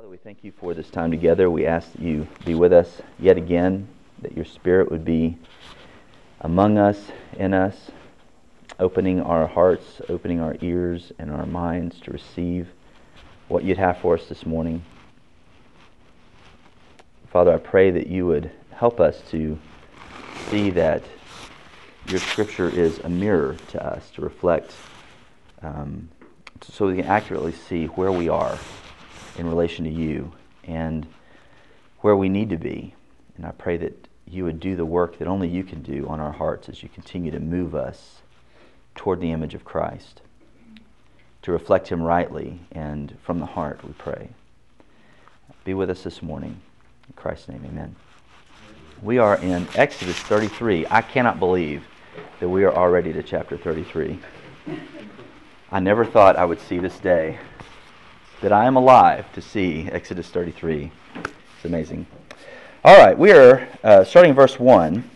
[0.00, 1.50] Father, we thank you for this time together.
[1.50, 3.86] We ask that you be with us yet again,
[4.22, 5.36] that your Spirit would be
[6.40, 7.90] among us, in us,
[8.78, 12.68] opening our hearts, opening our ears and our minds to receive
[13.48, 14.82] what you'd have for us this morning.
[17.30, 19.58] Father, I pray that you would help us to
[20.48, 21.02] see that
[22.06, 24.72] your Scripture is a mirror to us to reflect,
[25.60, 26.08] um,
[26.62, 28.58] so we can accurately see where we are
[29.40, 30.30] in relation to you
[30.64, 31.06] and
[32.02, 32.94] where we need to be.
[33.38, 36.20] And I pray that you would do the work that only you can do on
[36.20, 38.20] our hearts as you continue to move us
[38.94, 40.20] toward the image of Christ,
[41.40, 44.28] to reflect Him rightly and from the heart, we pray.
[45.64, 46.60] Be with us this morning.
[47.08, 47.96] In Christ's name, amen.
[49.02, 50.86] We are in Exodus 33.
[50.90, 51.82] I cannot believe
[52.40, 54.20] that we are already to chapter 33.
[55.72, 57.38] I never thought I would see this day
[58.40, 60.90] that I am alive to see Exodus 33.
[61.14, 62.06] It's amazing.
[62.82, 65.08] All right, we are uh, starting verse 1.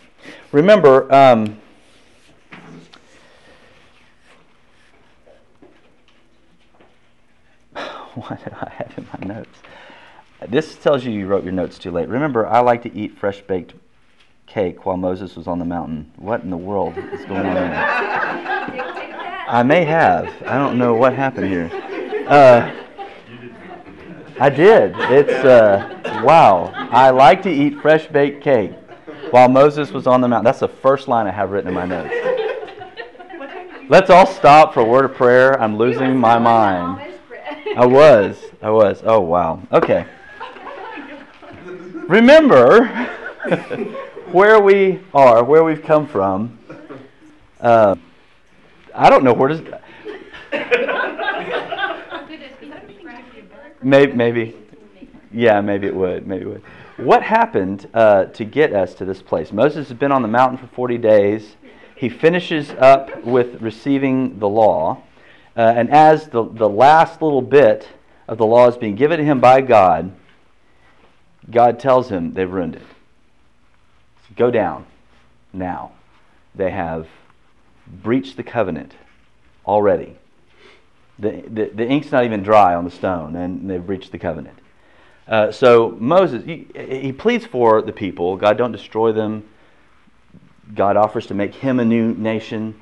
[0.52, 1.58] Remember, um,
[8.14, 9.58] what did I have in my notes?
[10.48, 12.08] This tells you you wrote your notes too late.
[12.08, 13.72] Remember, I like to eat fresh baked
[14.46, 16.12] cake while Moses was on the mountain.
[16.16, 17.56] What in the world is going on?
[19.48, 20.26] I may have.
[20.46, 21.70] I don't know what happened here.
[22.28, 22.83] Uh,
[24.38, 24.94] I did.
[24.96, 26.72] It's uh, wow.
[26.90, 28.72] I like to eat fresh baked cake
[29.30, 30.44] while Moses was on the mountain.
[30.44, 32.14] That's the first line I have written in my notes.
[33.88, 35.60] Let's all stop for a word of prayer.
[35.60, 37.14] I'm losing my mind.
[37.76, 38.36] I was.
[38.60, 39.02] I was.
[39.04, 39.62] Oh wow.
[39.72, 40.06] Okay.
[42.08, 42.86] Remember
[44.32, 46.58] where we are, where we've come from.
[47.60, 47.94] Uh,
[48.94, 49.80] I don't know where to.
[53.84, 54.56] Maybe, maybe.
[55.30, 56.26] Yeah, maybe it would.
[56.26, 56.62] Maybe it would.
[56.96, 59.52] What happened uh, to get us to this place?
[59.52, 61.56] Moses has been on the mountain for 40 days.
[61.94, 65.02] He finishes up with receiving the law.
[65.56, 67.88] Uh, and as the, the last little bit
[68.26, 70.12] of the law is being given to him by God,
[71.50, 72.86] God tells him they've ruined it.
[74.22, 74.86] So go down
[75.52, 75.92] now.
[76.54, 77.06] They have
[77.86, 78.94] breached the covenant
[79.66, 80.16] already.
[81.18, 84.58] The, the, the, ink's not even dry on the stone, and they've breached the covenant.
[85.28, 89.48] Uh, so Moses, he, he, pleads for the people God, don't destroy them.
[90.74, 92.74] God offers to make him a new nation,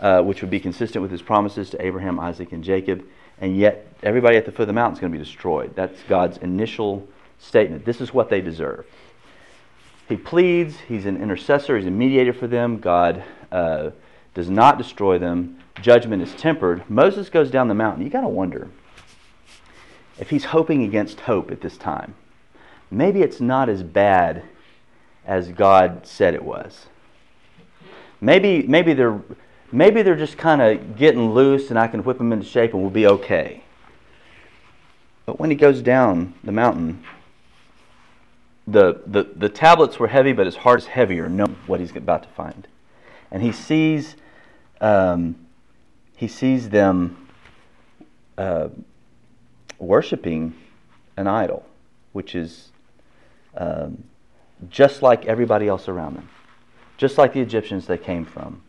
[0.00, 3.04] uh, which would be consistent with his promises to Abraham, Isaac, and Jacob.
[3.40, 5.76] And yet, everybody at the foot of the mountain is going to be destroyed.
[5.76, 7.06] That's God's initial
[7.38, 7.84] statement.
[7.84, 8.86] This is what they deserve.
[10.08, 12.78] He pleads, he's an intercessor, he's a mediator for them.
[12.78, 13.22] God
[13.52, 13.90] uh,
[14.38, 18.04] does not destroy them judgment is tempered, Moses goes down the mountain.
[18.04, 18.68] You got to wonder
[20.16, 22.14] if he's hoping against hope at this time.
[22.88, 24.44] Maybe it's not as bad
[25.26, 26.86] as God said it was.
[28.20, 29.20] Maybe, maybe they're
[29.72, 32.80] maybe they're just kind of getting loose and I can whip them into shape and
[32.80, 33.64] we'll be okay.
[35.26, 37.02] But when he goes down the mountain,
[38.68, 42.22] the, the, the tablets were heavy, but his heart is heavier, knowing what he's about
[42.22, 42.68] to find.
[43.32, 44.14] And he sees
[44.80, 45.36] um,
[46.16, 47.28] he sees them
[48.36, 48.68] uh,
[49.78, 50.54] worshiping
[51.16, 51.64] an idol,
[52.12, 52.70] which is
[53.56, 54.04] um,
[54.70, 56.28] just like everybody else around them,
[56.96, 58.62] just like the Egyptians they came from,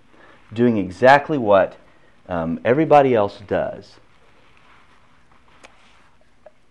[0.54, 1.78] doing exactly what
[2.28, 3.98] um, everybody else does.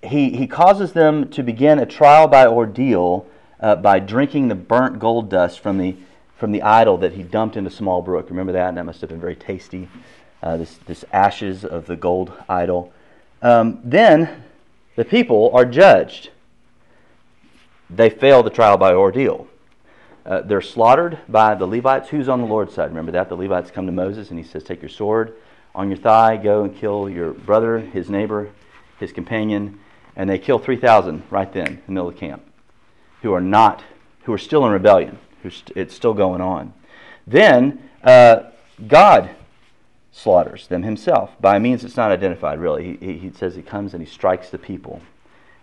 [0.03, 3.27] He, he causes them to begin a trial by ordeal
[3.61, 5.97] uh, by drinking the burnt gold dust from the,
[6.39, 8.31] from the idol that he dumped in a small brook.
[8.31, 8.75] Remember that?
[8.75, 9.89] That must have been very tasty
[10.43, 12.93] uh, this, this ashes of the gold idol.
[13.43, 14.45] Um, then
[14.97, 16.31] the people are judged.
[17.91, 19.49] They fail the trial by ordeal.
[20.25, 22.11] Uh, they're slaughtered by the Levites.
[22.11, 22.91] Who's on the Lord's side?
[22.91, 23.29] Remember that?
[23.29, 25.35] The Levites come to Moses and he says, Take your sword
[25.75, 28.51] on your thigh, go and kill your brother, his neighbor,
[28.99, 29.81] his companion.
[30.17, 32.45] And they kill 3,000 right then in the middle of the camp
[33.23, 33.83] who are not,
[34.25, 35.19] who are still in rebellion.
[35.45, 36.73] It's still going on.
[37.27, 38.45] Then uh,
[38.87, 39.31] God
[40.13, 42.97] slaughters them himself by means that's not identified, really.
[43.01, 45.01] He, he says he comes and he strikes the people.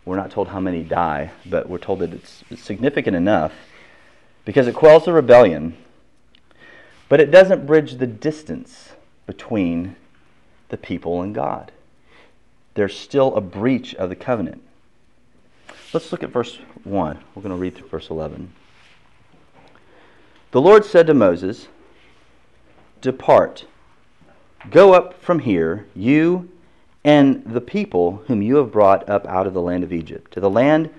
[0.05, 3.51] We're not told how many die, but we're told that it's significant enough
[4.45, 5.75] because it quells the rebellion,
[7.09, 8.91] but it doesn't bridge the distance
[9.25, 9.95] between
[10.69, 11.71] the people and God.
[12.75, 14.61] There's still a breach of the covenant.
[15.93, 17.19] Let's look at verse 1.
[17.33, 18.51] We're going to read through verse 11.
[20.55, 21.67] The Lord said to Moses,
[23.01, 23.65] Depart
[24.71, 26.49] Go up from here, you
[27.03, 30.39] and the people whom you have brought up out of the land of Egypt, to
[30.39, 30.91] the land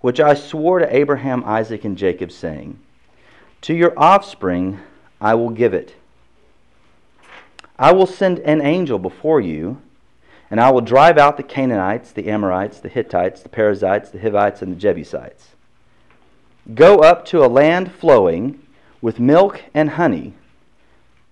[0.00, 2.80] which I swore to Abraham, Isaac, and Jacob, saying,
[3.60, 4.80] To your offspring
[5.20, 5.94] I will give it.
[7.78, 9.80] I will send an angel before you,
[10.50, 14.62] and I will drive out the Canaanites, the Amorites, the Hittites, the Perizzites, the Hivites,
[14.62, 15.50] and the Jebusites.
[16.74, 18.65] Go up to a land flowing
[19.06, 20.34] with milk and honey,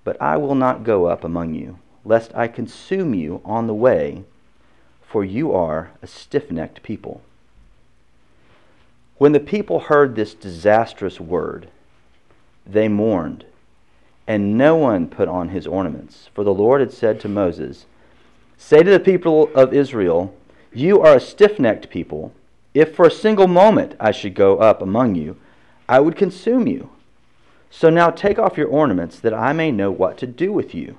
[0.04, 4.22] but I will not go up among you, lest I consume you on the way,
[5.02, 7.20] for you are a stiff necked people.
[9.18, 11.66] When the people heard this disastrous word,
[12.64, 13.44] they mourned,
[14.24, 16.28] and no one put on his ornaments.
[16.32, 17.86] For the Lord had said to Moses,
[18.56, 20.32] Say to the people of Israel,
[20.72, 22.32] You are a stiff necked people.
[22.72, 25.38] If for a single moment I should go up among you,
[25.88, 26.90] I would consume you.
[27.76, 30.96] So now take off your ornaments, that I may know what to do with you.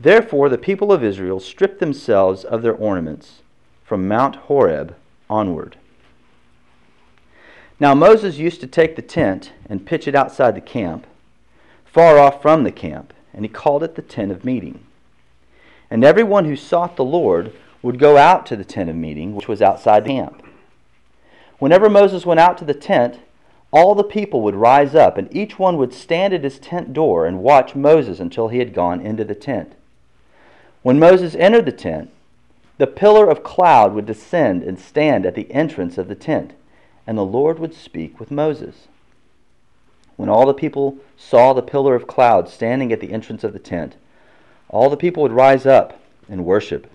[0.00, 3.42] Therefore the people of Israel stripped themselves of their ornaments
[3.84, 4.96] from Mount Horeb
[5.28, 5.76] onward.
[7.78, 11.06] Now Moses used to take the tent and pitch it outside the camp,
[11.84, 14.82] far off from the camp, and he called it the tent of meeting.
[15.90, 17.52] And everyone who sought the Lord
[17.82, 20.42] would go out to the tent of meeting, which was outside the camp.
[21.58, 23.20] Whenever Moses went out to the tent,
[23.74, 27.26] all the people would rise up, and each one would stand at his tent door
[27.26, 29.72] and watch Moses until he had gone into the tent.
[30.82, 32.10] When Moses entered the tent,
[32.78, 36.52] the pillar of cloud would descend and stand at the entrance of the tent
[37.06, 38.88] and the Lord would speak with Moses.
[40.16, 43.58] When all the people saw the pillar of cloud standing at the entrance of the
[43.58, 43.96] tent,
[44.68, 46.90] all the people would rise up and worship,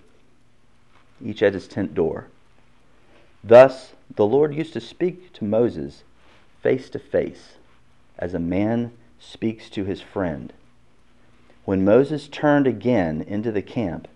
[1.24, 2.26] each at his tent door.
[3.44, 6.02] Thus the Lord used to speak to Moses
[6.62, 7.56] face to face,
[8.18, 10.52] as a man speaks to his friend.
[11.64, 14.08] When Moses turned again into the camp,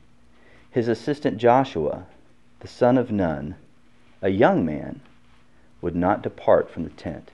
[0.70, 2.06] his assistant Joshua,
[2.60, 3.54] the son of Nun,
[4.20, 5.00] a young man,
[5.80, 7.30] would not depart from the tent.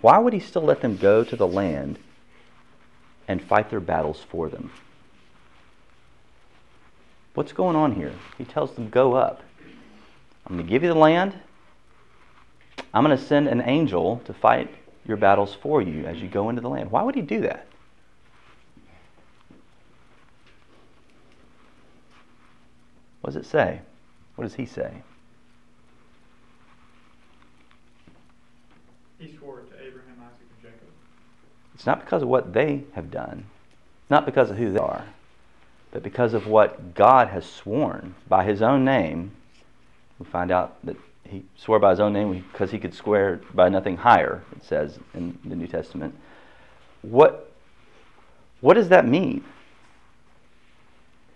[0.00, 1.98] Why would he still let them go to the land
[3.26, 4.70] and fight their battles for them?
[7.34, 8.12] What's going on here?
[8.38, 9.42] He tells them, Go up.
[10.46, 11.34] I'm going to give you the land.
[12.94, 14.72] I'm going to send an angel to fight
[15.04, 16.90] your battles for you as you go into the land.
[16.90, 17.66] Why would he do that?
[23.20, 23.80] What does it say?
[24.36, 25.02] What does he say?
[29.18, 30.88] He swore to Abraham, Isaac, and Jacob.
[31.74, 33.46] It's not because of what they have done,
[34.02, 35.06] it's not because of who they are,
[35.90, 39.32] but because of what God has sworn by his own name.
[40.18, 43.68] We find out that he swore by his own name because he could swear by
[43.68, 46.14] nothing higher, it says in the New Testament.
[47.02, 47.52] What,
[48.60, 49.44] what does that mean?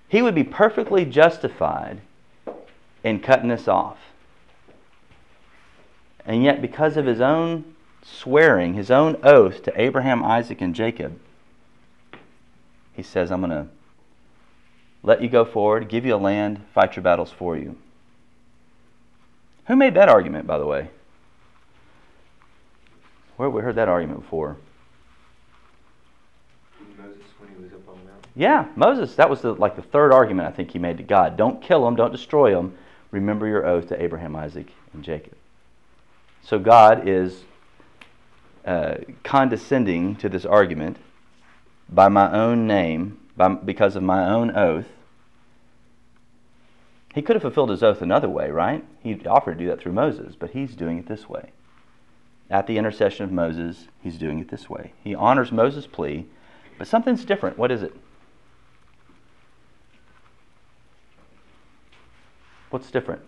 [0.08, 2.00] He would be perfectly justified
[3.04, 3.98] in cutting us off.
[6.26, 11.18] And yet, because of his own swearing, his own oath to Abraham, Isaac, and Jacob,
[12.92, 13.68] he says, I'm going to
[15.02, 17.76] let you go forward, give you a land, fight your battles for you.
[19.70, 20.90] Who made that argument, by the way?
[23.36, 24.56] Where have we heard that argument before?
[26.98, 28.32] Moses when he was up on the mountain.
[28.34, 29.14] Yeah, Moses.
[29.14, 31.36] That was the, like the third argument I think he made to God.
[31.36, 32.76] Don't kill them, don't destroy them,
[33.12, 35.34] remember your oath to Abraham, Isaac, and Jacob.
[36.42, 37.44] So God is
[38.66, 40.96] uh, condescending to this argument
[41.88, 44.88] by my own name, by, because of my own oath.
[47.14, 48.84] He could have fulfilled his oath another way, right?
[49.02, 51.50] He offered to do that through Moses, but he's doing it this way.
[52.50, 54.92] At the intercession of Moses, he's doing it this way.
[55.02, 56.26] He honors Moses' plea,
[56.78, 57.56] but something's different.
[57.56, 57.94] What is it?
[62.70, 63.22] What's different?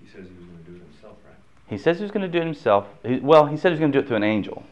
[0.00, 1.36] He says he was going to do it himself, right?
[1.68, 2.86] He says he was going to do it himself.
[3.04, 4.62] He, well, he said he was going to do it through an angel.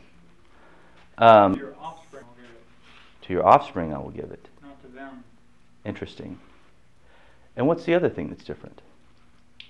[1.18, 4.48] Um, to your offspring will give it, to your offspring I will give it.
[4.62, 5.24] not to them.
[5.84, 6.38] Interesting.
[7.56, 8.80] And what's the other thing that's different?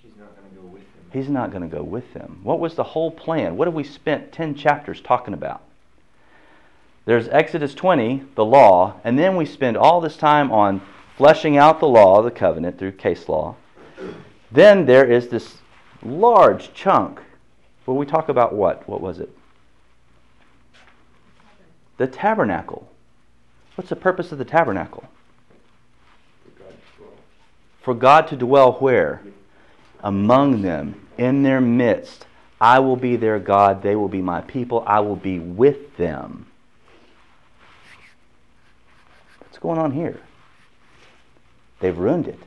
[0.02, 1.01] He's not going to go with him.
[1.12, 2.40] He's not going to go with them.
[2.42, 3.57] What was the whole plan?
[3.57, 5.62] What have we spent 10 chapters talking about?
[7.04, 10.81] There's Exodus 20, the law, and then we spend all this time on
[11.16, 13.57] fleshing out the law, the covenant, through case law.
[14.50, 15.57] Then there is this
[16.02, 17.21] large chunk
[17.85, 18.88] where we talk about what?
[18.88, 19.31] What was it?
[21.99, 22.88] The tabernacle.
[23.75, 25.04] What's the purpose of the tabernacle?
[27.83, 28.73] For God to dwell.
[28.75, 29.23] Where?
[30.00, 32.26] Among them, in their midst.
[32.61, 36.47] I will be their God, they will be my people, I will be with them.
[39.40, 40.21] What's going on here?
[41.81, 42.38] They've ruined it.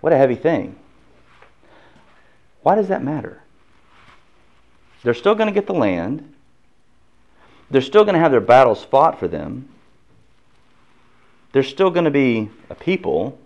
[0.00, 0.76] What a heavy thing.
[2.62, 3.42] Why does that matter?
[5.02, 6.34] They're still going to get the land.
[7.70, 9.68] They're still going to have their battles fought for them.
[11.52, 13.38] There's still going to be a people.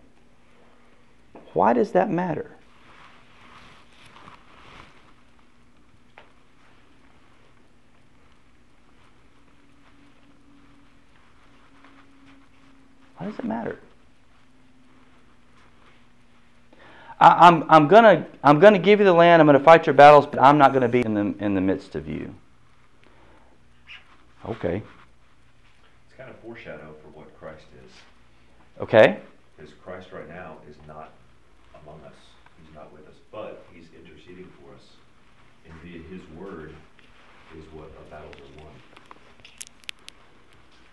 [1.55, 2.51] Why does that matter?
[13.17, 13.79] Why does it matter?
[17.21, 19.41] I, am I'm, I'm gonna I'm gonna give you the land.
[19.41, 21.95] I'm gonna fight your battles, but I'm not gonna be in the in the midst
[21.95, 22.35] of you.
[24.45, 24.83] Okay.
[26.09, 27.93] It's kind of foreshadow for what Christ is.
[28.81, 29.21] Okay.
[29.57, 31.13] Because Christ right now is not
[31.83, 32.15] among us.
[32.63, 34.83] He's not with us, but he's interceding for us.
[35.67, 36.75] And via his word
[37.57, 38.73] is what our battles are won.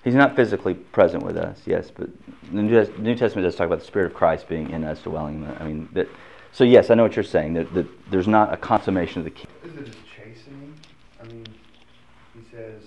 [0.03, 2.09] He's not physically present with us, yes, but
[2.51, 5.45] the New Testament does talk about the Spirit of Christ being in us, dwelling.
[5.59, 6.07] I mean, that.
[6.53, 7.53] So yes, I know what you're saying.
[7.53, 9.55] That, that there's not a consummation of the kingdom.
[9.63, 10.73] Is it just chastening?
[11.21, 11.45] I mean,
[12.33, 12.81] he says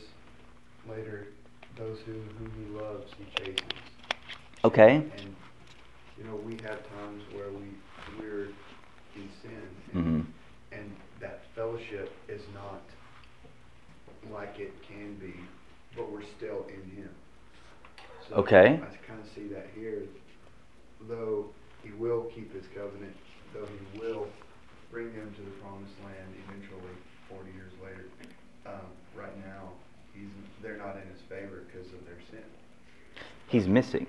[0.90, 1.28] later,
[1.78, 3.72] those who whom he loves, he chastens.
[4.64, 4.96] Okay.
[4.96, 5.36] And
[6.18, 7.66] you know, we have times where we
[8.18, 8.48] we're
[9.16, 9.52] in sin,
[9.92, 10.20] and, Mm-hmm.
[10.72, 12.82] and that fellowship is not
[14.32, 15.34] like it can be,
[15.96, 17.10] but we're still in Him.
[18.28, 18.80] So Okay.
[18.82, 20.02] I kind of see that here,
[21.08, 21.46] though
[21.82, 23.14] He will keep His covenant,
[23.52, 24.28] though He will
[24.90, 26.94] bring them to the promised land eventually,
[27.28, 28.04] 40 years later.
[28.66, 29.70] Um, right now,
[30.14, 30.28] He's
[30.62, 32.44] they're not in His favor because of their sin.
[33.48, 34.06] He's missing.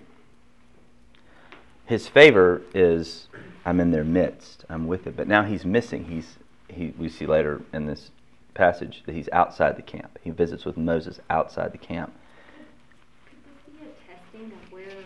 [1.86, 3.28] His favor is
[3.66, 4.66] I'm in their midst.
[4.70, 5.16] I'm with it.
[5.16, 6.06] But now he's missing.
[6.06, 6.38] He's
[6.68, 8.10] he we see later in this
[8.56, 10.18] passage that he's outside the camp.
[10.24, 12.12] He visits with Moses outside the camp.
[13.26, 15.04] Could this be a testing of where,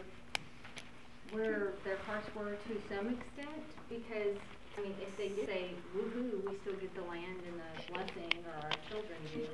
[1.31, 3.63] where their hearts were to some extent?
[3.89, 4.37] Because,
[4.77, 8.45] I mean, if they did say, woo-hoo, we still get the land and the blessing,
[8.45, 9.47] or our children do,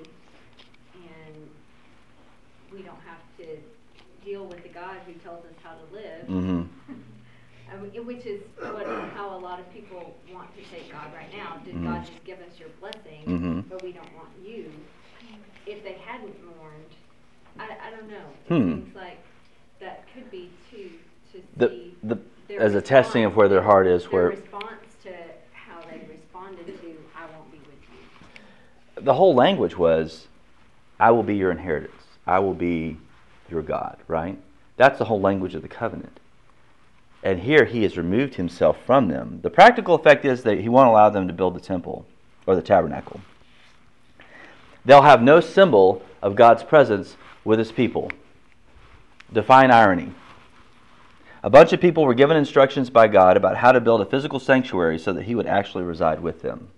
[0.94, 1.50] and
[2.72, 3.58] we don't have to
[4.24, 6.28] deal with the God who tells us how to live.
[6.28, 6.75] Mm-hmm.
[7.76, 11.32] I mean, which is what, how a lot of people want to take God right
[11.36, 11.58] now.
[11.66, 11.84] Did Mhm.
[11.84, 13.70] God just give us your blessing, Mhm.
[13.70, 14.72] but we don't want you?
[15.66, 16.92] If they hadn't mourned,
[17.60, 18.28] I, I don't know.
[18.46, 18.74] It Hmm.
[18.76, 19.20] seems like
[19.80, 20.92] that could be too,
[21.34, 22.18] to The, see the,
[22.58, 25.14] as a testing of where their heart is, their where response to
[25.52, 27.82] how they responded to, I won't be with
[28.96, 29.02] you.
[29.04, 30.28] the whole language was,
[31.00, 31.92] I will be your inheritance.
[32.26, 32.98] I will be
[33.50, 34.38] your God, right?
[34.78, 36.20] That's the whole language of the covenant.
[37.26, 39.40] And here he has removed himself from them.
[39.42, 42.06] The practical effect is that he won't allow them to build the temple
[42.46, 43.20] or the tabernacle.
[44.86, 48.12] They'll have no symbol of God's presence with his people.
[49.34, 50.12] Define irony.
[51.42, 54.40] A bunch of people were given instructions by God about how to build a physical
[54.40, 56.70] sanctuary so that he would actually reside with them.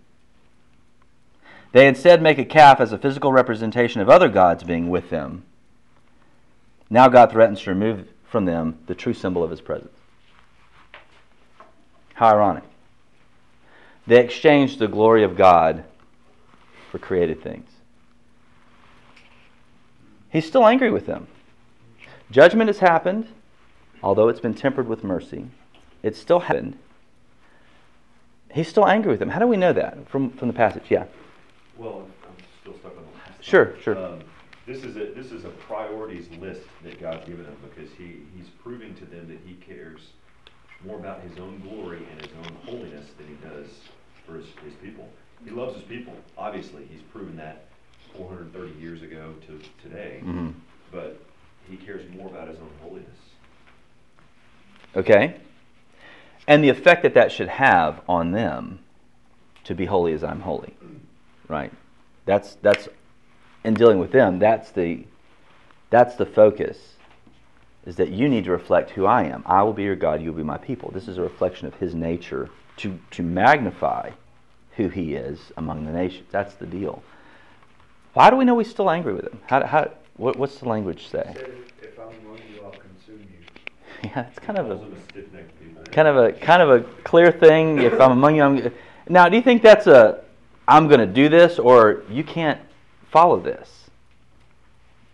[1.73, 5.43] They instead make a calf as a physical representation of other gods being with them.
[6.89, 9.91] Now God threatens to remove from them the true symbol of his presence.
[12.17, 12.63] How ironic.
[14.07, 15.83] They exchanged the glory of God
[16.91, 17.69] for created things.
[20.31, 21.27] He's still angry with them.
[22.31, 23.27] Judgment has happened,
[24.01, 25.45] although it's been tempered with mercy.
[26.01, 26.79] It's still happened.
[28.51, 29.29] He's still angry with them.
[29.29, 30.85] How do we know that from, from the passage?
[30.89, 31.05] Yeah.
[31.77, 33.43] Well, I'm still stuck on the last.
[33.43, 33.95] Sure, sure.
[33.95, 34.21] Um,
[34.65, 38.49] this is a this is a priorities list that God's given them because he he's
[38.63, 40.01] proving to them that he cares
[40.85, 43.67] more about his own glory and his own holiness than he does
[44.25, 45.07] for his, his people.
[45.43, 46.13] He loves his people.
[46.37, 47.65] Obviously, he's proven that
[48.15, 50.19] 430 years ago to today.
[50.21, 50.49] hmm
[50.91, 51.19] But
[51.69, 53.09] he cares more about his own holiness.
[54.95, 55.35] Okay?
[56.47, 58.79] And the effect that that should have on them
[59.65, 60.75] to be holy as I'm holy.
[61.47, 61.71] Right?
[62.25, 62.87] That's that's
[63.63, 65.05] in dealing with them, that's the
[65.89, 66.96] that's the focus
[67.87, 69.43] is that you need to reflect who I am.
[69.45, 70.91] I will be your God, you will be my people.
[70.91, 74.11] This is a reflection of his nature to to magnify
[74.75, 76.27] who he is among the nations.
[76.29, 77.01] That's the deal.
[78.13, 79.39] Why do we know he's still angry with him?
[79.47, 81.33] How, how what, what's the language say?
[81.35, 83.29] if, if I'm among you, I'll consume you.
[84.09, 85.83] Yeah, it's kind of a Calls them a stiff-necked people.
[85.85, 87.79] kind of a kind of a clear thing.
[87.79, 88.73] If I'm among you, I'm,
[89.07, 90.23] now do you think that's a
[90.67, 92.59] I'm going to do this or you can't
[93.09, 93.86] follow this?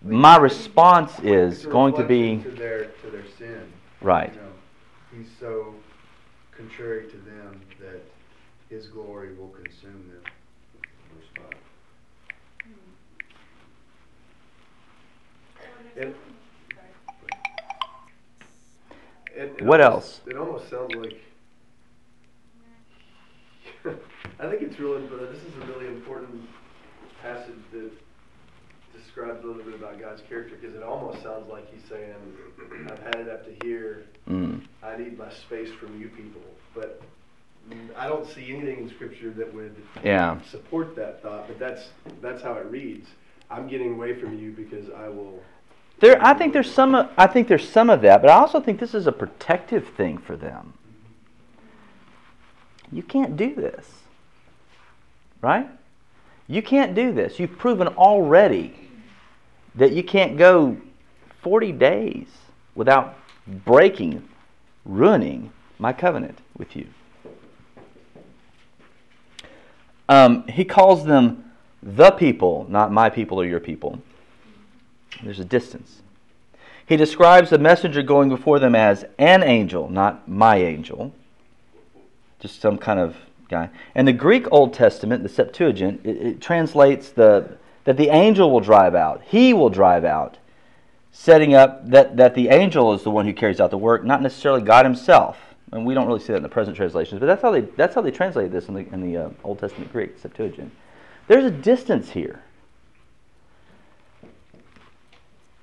[0.03, 3.71] My response is going to be to their to their sin.
[4.01, 4.33] right.
[4.33, 4.47] You know,
[5.17, 5.73] he's so
[6.55, 8.01] contrary to them that
[8.69, 10.21] his glory will consume them.
[11.15, 11.57] Verse five.
[15.95, 16.15] And-
[19.37, 20.27] and it What almost- else?
[20.27, 21.19] It almost sounds like.
[24.39, 26.47] I think it's really, but this is a really important
[27.21, 27.91] passage that
[29.13, 32.15] describes a little bit about God's character because it almost sounds like he's saying,
[32.89, 34.05] "I've had it up to here.
[34.29, 34.61] Mm.
[34.81, 36.41] I need my space from you people."
[36.73, 37.01] But
[37.95, 40.39] I don't see anything in Scripture that would Yeah.
[40.41, 41.47] support that thought.
[41.47, 41.89] But that's
[42.21, 43.07] that's how it reads.
[43.51, 45.43] I'm getting away from you because I will.
[45.99, 46.95] There, I think there's some.
[46.95, 49.89] of- I think there's some of that, but I also think this is a protective
[49.89, 50.73] thing for them.
[52.91, 54.03] You can't do this,
[55.41, 55.67] right?
[56.47, 57.39] You can't do this.
[57.39, 58.83] You've proven already
[59.75, 60.77] that you can't go
[61.41, 62.27] 40 days
[62.75, 64.27] without breaking,
[64.85, 66.87] ruining my covenant with you.
[70.07, 71.51] Um, he calls them
[71.81, 73.99] the people, not my people or your people.
[75.23, 76.01] There's a distance.
[76.85, 81.13] He describes the messenger going before them as an angel, not my angel.
[82.39, 83.15] Just some kind of
[83.47, 83.69] guy.
[83.95, 88.59] And the Greek Old Testament, the Septuagint, it, it translates the that the angel will
[88.59, 89.21] drive out.
[89.25, 90.37] He will drive out,
[91.11, 94.21] setting up that, that the angel is the one who carries out the work, not
[94.21, 95.37] necessarily God Himself.
[95.71, 97.95] And we don't really see that in the present translations, but that's how they that's
[97.95, 100.71] how they translate this in the in the uh, Old Testament Greek Septuagint.
[101.27, 102.43] There's a distance here.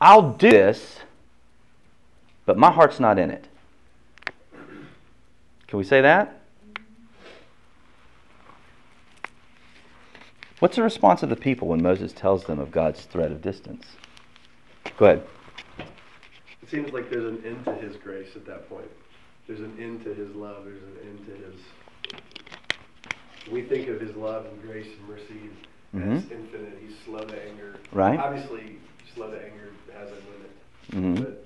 [0.00, 1.00] I'll do this,
[2.44, 3.46] but my heart's not in it.
[5.68, 6.39] Can we say that?
[10.60, 13.86] What's the response of the people when Moses tells them of God's threat of distance?
[14.98, 15.22] Go ahead.
[16.62, 18.90] It seems like there's an end to His grace at that point.
[19.46, 20.66] There's an end to His love.
[20.66, 21.32] There's an end to
[22.12, 23.50] His.
[23.50, 25.48] We think of His love and grace and mercy
[25.94, 26.30] as Mhm.
[26.30, 26.78] infinite.
[26.86, 27.76] He's slow to anger.
[27.92, 28.20] Right.
[28.20, 28.76] Obviously,
[29.14, 30.50] slow to anger has a limit.
[30.90, 31.24] Mhm.
[31.24, 31.44] But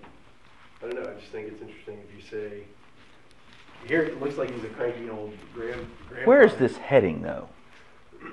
[0.83, 1.11] I don't know.
[1.11, 2.65] I just think it's interesting if you say.
[3.87, 5.87] Here it looks like he's a cranky old grand.
[6.25, 7.49] Where is this heading, though?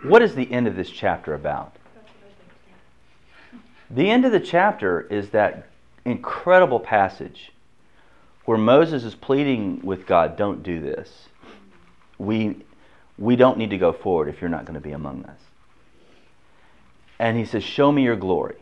[0.04, 1.76] What is the end of this chapter about?
[3.90, 5.68] The end of the chapter is that
[6.06, 7.52] incredible passage
[8.46, 11.28] where Moses is pleading with God, don't do this.
[12.18, 12.58] We,
[13.18, 15.40] we don't need to go forward if you're not going to be among us.
[17.20, 18.56] And he says, Show me your glory.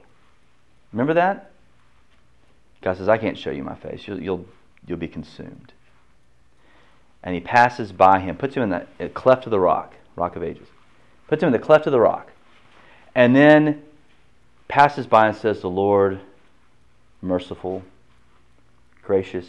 [0.91, 1.51] Remember that?
[2.81, 4.07] God says, I can't show you my face.
[4.07, 4.45] You'll, you'll,
[4.85, 5.73] you'll be consumed.
[7.23, 10.43] And he passes by him, puts him in the cleft of the rock, rock of
[10.43, 10.67] ages.
[11.29, 12.31] Puts him in the cleft of the rock.
[13.13, 13.83] And then
[14.67, 16.19] passes by and says, The Lord,
[17.21, 17.83] merciful,
[19.03, 19.47] gracious,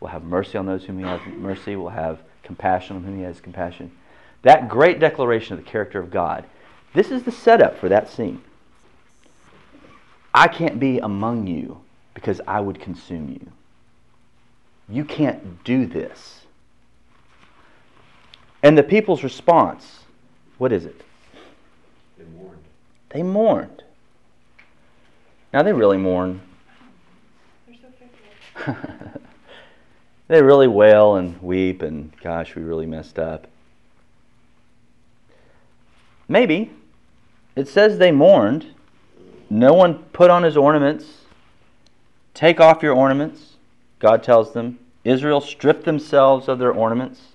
[0.00, 3.24] will have mercy on those whom he has mercy, will have compassion on whom he
[3.24, 3.92] has compassion.
[4.40, 6.46] That great declaration of the character of God,
[6.94, 8.40] this is the setup for that scene.
[10.32, 11.82] I can't be among you
[12.14, 13.52] because I would consume you.
[14.88, 16.46] You can't do this.
[18.62, 20.00] And the people's response,
[20.56, 21.02] what is it?
[23.10, 23.84] They mourned.
[25.52, 26.42] Now they really mourn.
[30.28, 33.46] they really wail and weep and gosh, we really messed up.
[36.28, 36.70] Maybe.
[37.56, 38.74] It says they mourned.
[39.50, 41.22] No one put on his ornaments.
[42.34, 43.56] Take off your ornaments.
[43.98, 44.78] God tells them.
[45.04, 47.28] Israel stripped themselves of their ornaments.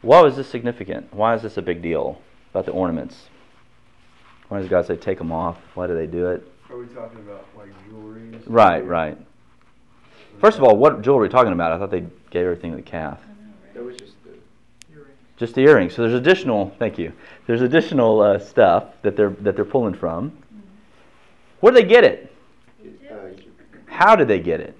[0.00, 1.12] Why was this significant?
[1.12, 3.26] Why is this a big deal about the ornaments?
[4.48, 5.58] Why does God say take them off?
[5.74, 6.46] Why do they do it?
[6.70, 8.30] Are we talking about like jewelry?
[8.46, 9.18] Right, right.
[10.40, 11.72] First of all, what jewelry are we talking about?
[11.72, 13.20] I thought they gave everything to the calf.
[13.74, 14.30] That was just the.
[14.92, 15.12] Earring.
[15.36, 15.94] Just the earrings.
[15.94, 16.74] So there's additional.
[16.78, 17.12] Thank you.
[17.46, 20.36] There's additional uh, stuff that they're that they're pulling from.
[21.60, 22.32] Where did they get it?
[23.86, 24.76] How did they get it?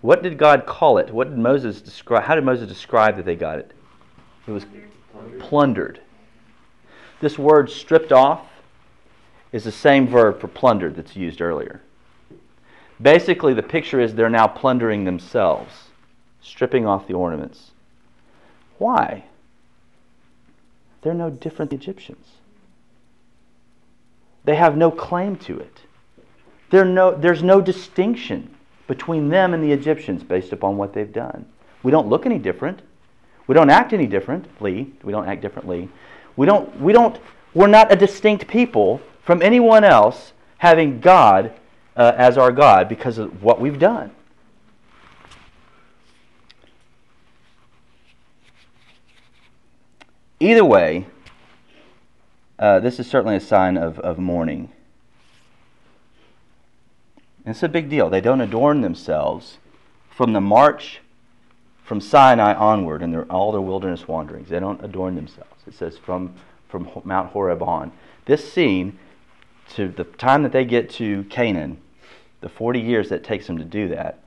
[0.00, 1.10] What did God call it?
[1.10, 2.24] What did Moses describe?
[2.24, 3.72] How did Moses describe that they got it?
[4.46, 4.66] It was
[5.38, 6.00] plundered.
[7.20, 8.46] This word stripped off
[9.52, 11.80] is the same verb for plundered that's used earlier.
[13.00, 15.72] Basically, the picture is they're now plundering themselves,
[16.40, 17.70] stripping off the ornaments.
[18.78, 19.24] Why?
[21.02, 22.26] They're no different than the Egyptians.
[24.44, 25.80] They have no claim to it.
[26.72, 28.54] No, there's no distinction
[28.88, 31.46] between them and the Egyptians based upon what they've done.
[31.82, 32.82] We don't look any different.
[33.46, 34.92] We don't act any differently.
[35.02, 35.88] We don't act differently.
[36.36, 37.18] We don't, we don't,
[37.54, 41.52] we're not a distinct people from anyone else having God
[41.96, 44.10] uh, as our God because of what we've done.
[50.40, 51.06] Either way,
[52.58, 54.70] uh, this is certainly a sign of, of mourning.
[57.44, 58.10] And it's a big deal.
[58.10, 59.58] They don't adorn themselves
[60.10, 61.00] from the march
[61.84, 64.48] from Sinai onward and their, all their wilderness wanderings.
[64.48, 65.53] They don't adorn themselves.
[65.66, 66.34] It says from,
[66.68, 67.92] from Mount Horeb on.
[68.26, 68.98] This scene,
[69.74, 71.78] to the time that they get to Canaan,
[72.40, 74.20] the 40 years that takes them to do that,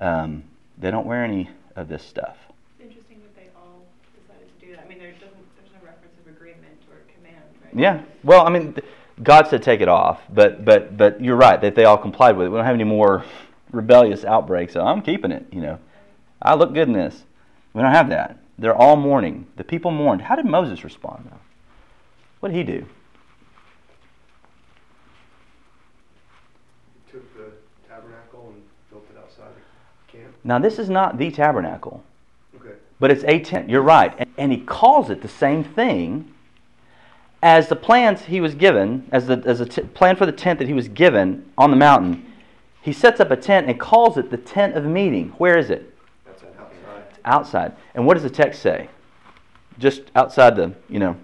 [0.00, 0.44] um,
[0.78, 2.36] they don't wear any of this stuff.
[2.78, 3.84] It's interesting that they all
[4.20, 4.84] decided to do that.
[4.84, 7.74] I mean, there doesn't, there's no reference of agreement or command, right?
[7.74, 8.02] Yeah.
[8.22, 8.76] Well, I mean,
[9.22, 12.46] God said take it off, but but but you're right that they all complied with
[12.46, 12.50] it.
[12.50, 13.24] We don't have any more
[13.72, 14.72] rebellious outbreaks.
[14.72, 15.46] So I'm keeping it.
[15.50, 15.78] You know,
[16.40, 17.24] I look good in this.
[17.72, 18.38] We don't have that.
[18.58, 19.46] They're all mourning.
[19.56, 20.22] The people mourned.
[20.22, 21.38] How did Moses respond though?
[22.40, 22.86] What did he do?
[27.06, 27.52] He took the
[27.88, 30.34] tabernacle and built it outside the camp.
[30.44, 32.02] Now this is not the tabernacle,
[32.56, 32.74] Okay.
[32.98, 33.68] but it's a tent.
[33.68, 36.32] You're right, and, and he calls it the same thing
[37.40, 40.58] as the plans he was given, as the as a t- plan for the tent
[40.58, 42.24] that he was given on the mountain.
[42.82, 45.30] He sets up a tent and calls it the tent of meeting.
[45.38, 45.87] Where is it?
[47.28, 47.76] Outside.
[47.94, 48.88] And what does the text say?
[49.78, 51.14] Just outside the, you know,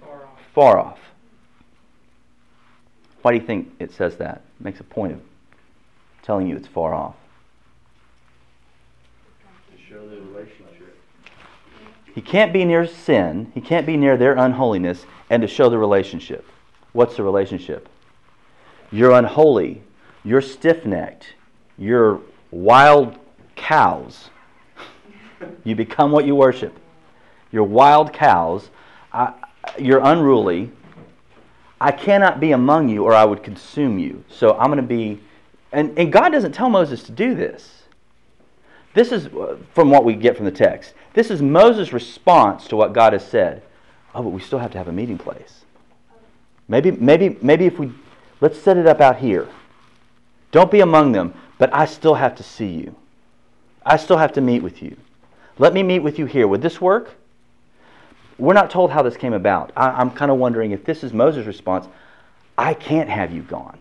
[0.00, 0.40] Far off.
[0.52, 0.98] far off.
[3.22, 4.42] Why do you think it says that?
[4.58, 5.20] It makes a point of
[6.22, 7.14] telling you it's far off.
[9.70, 10.98] To show the relationship.
[12.12, 15.78] He can't be near sin, he can't be near their unholiness, and to show the
[15.78, 16.44] relationship.
[16.92, 17.88] What's the relationship?
[18.90, 19.82] You're unholy,
[20.24, 21.34] you're stiff necked,
[21.78, 23.18] you're wild
[23.54, 24.30] cows.
[25.64, 26.78] You become what you worship.
[27.52, 28.70] You're wild cows.
[29.12, 29.34] I,
[29.78, 30.70] you're unruly.
[31.80, 34.24] I cannot be among you or I would consume you.
[34.28, 35.20] So I'm going to be.
[35.72, 37.82] And, and God doesn't tell Moses to do this.
[38.94, 40.94] This is uh, from what we get from the text.
[41.12, 43.62] This is Moses' response to what God has said.
[44.14, 45.64] Oh, but we still have to have a meeting place.
[46.68, 47.92] Maybe, maybe, maybe if we
[48.40, 49.48] let's set it up out here.
[50.50, 52.96] Don't be among them, but I still have to see you.
[53.84, 54.96] I still have to meet with you.
[55.58, 56.46] Let me meet with you here.
[56.46, 57.14] Would this work?
[58.38, 59.72] We're not told how this came about.
[59.76, 61.86] I, I'm kind of wondering if this is Moses' response.
[62.58, 63.78] I can't have you gone.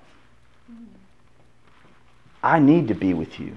[2.41, 3.55] I need to be with you.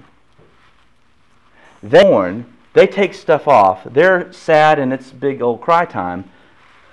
[1.81, 3.83] They mourn, they take stuff off.
[3.85, 6.29] They're sad and it's big old cry time.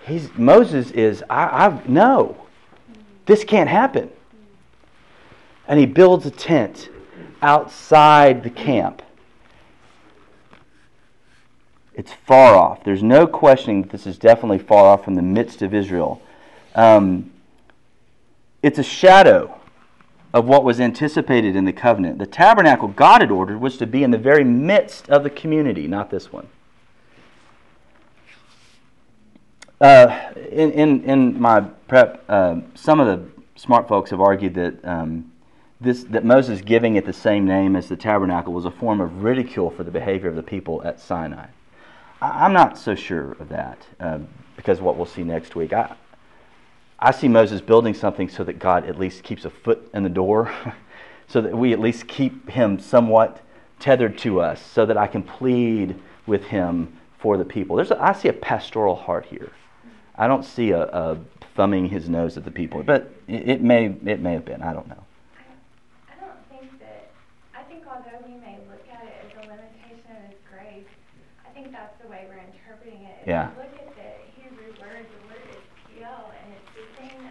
[0.06, 2.36] He's Moses is I, I no.
[3.26, 4.10] This can't happen.
[5.66, 6.90] And he builds a tent
[7.42, 9.02] outside the camp.
[11.96, 12.84] It's far off.
[12.84, 16.20] There's no questioning that this is definitely far off from the midst of Israel.
[16.74, 17.32] Um,
[18.62, 19.58] it's a shadow
[20.34, 22.18] of what was anticipated in the covenant.
[22.18, 25.88] The tabernacle God had ordered was to be in the very midst of the community,
[25.88, 26.48] not this one.
[29.80, 33.26] Uh, in, in, in my prep, uh, some of the
[33.58, 35.32] smart folks have argued that um,
[35.80, 39.22] this that Moses giving it the same name as the tabernacle was a form of
[39.22, 41.46] ridicule for the behavior of the people at Sinai.
[42.20, 44.18] I'm not so sure of that uh,
[44.56, 45.72] because what we'll see next week.
[45.72, 45.94] I,
[46.98, 50.08] I see Moses building something so that God at least keeps a foot in the
[50.08, 50.52] door,
[51.28, 53.42] so that we at least keep him somewhat
[53.78, 55.94] tethered to us, so that I can plead
[56.26, 57.76] with him for the people.
[57.76, 59.50] There's a, I see a pastoral heart here.
[60.16, 61.18] I don't see a, a
[61.54, 64.62] thumbing his nose at the people, but it, it may it may have been.
[64.62, 65.02] I don't know.
[66.08, 67.10] I don't think that,
[67.54, 70.88] I think although we may look at it as a limitation of His grace,
[71.44, 73.15] I think that's the way we're interpreting it.
[73.15, 73.50] If Yeah.
[73.58, 74.10] look at the
[74.40, 77.26] Hebrew word, the word is kiel, and it's the same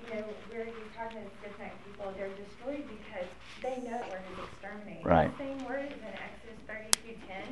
[0.00, 3.28] you know, where he's talking to stiff-necked people, they're destroyed because
[3.62, 5.04] they know the word is exterminate.
[5.04, 5.30] Right.
[5.36, 7.44] The same word is in Exodus thirty-two ten,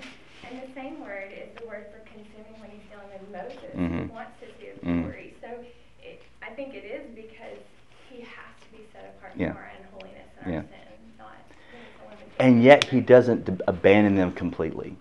[0.49, 3.85] and the same word is the word for consuming when he's dealing with Moses, who
[3.85, 4.11] Mhm.
[4.11, 5.03] wants to see his Mhm.
[5.03, 5.35] glory.
[5.41, 5.49] So
[6.03, 7.61] it, I think it is because
[8.09, 9.53] he has to be set apart Yeah.
[9.53, 10.59] from our unholiness and Yeah.
[10.61, 11.37] our sin, not
[11.73, 12.37] that it's a limitation.
[12.41, 14.97] And yet he doesn't d- abandon them completely.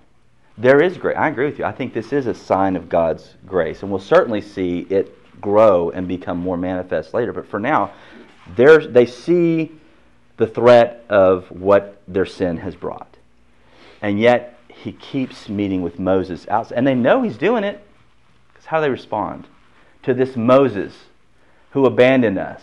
[0.58, 1.16] There is grace.
[1.18, 1.66] I agree with you.
[1.66, 5.92] I think this is a sign of God's grace, and we'll certainly see it grow
[5.92, 7.32] and become more manifest later.
[7.32, 7.94] But for now,
[8.56, 9.72] they're, see
[10.38, 13.18] the threat of what their sin has brought,
[14.02, 17.84] and yet he keeps meeting with Moses outside, and they know he's doing it.
[18.54, 19.48] Because how do they respond
[20.04, 20.94] to this Moses
[21.72, 22.62] who abandoned us?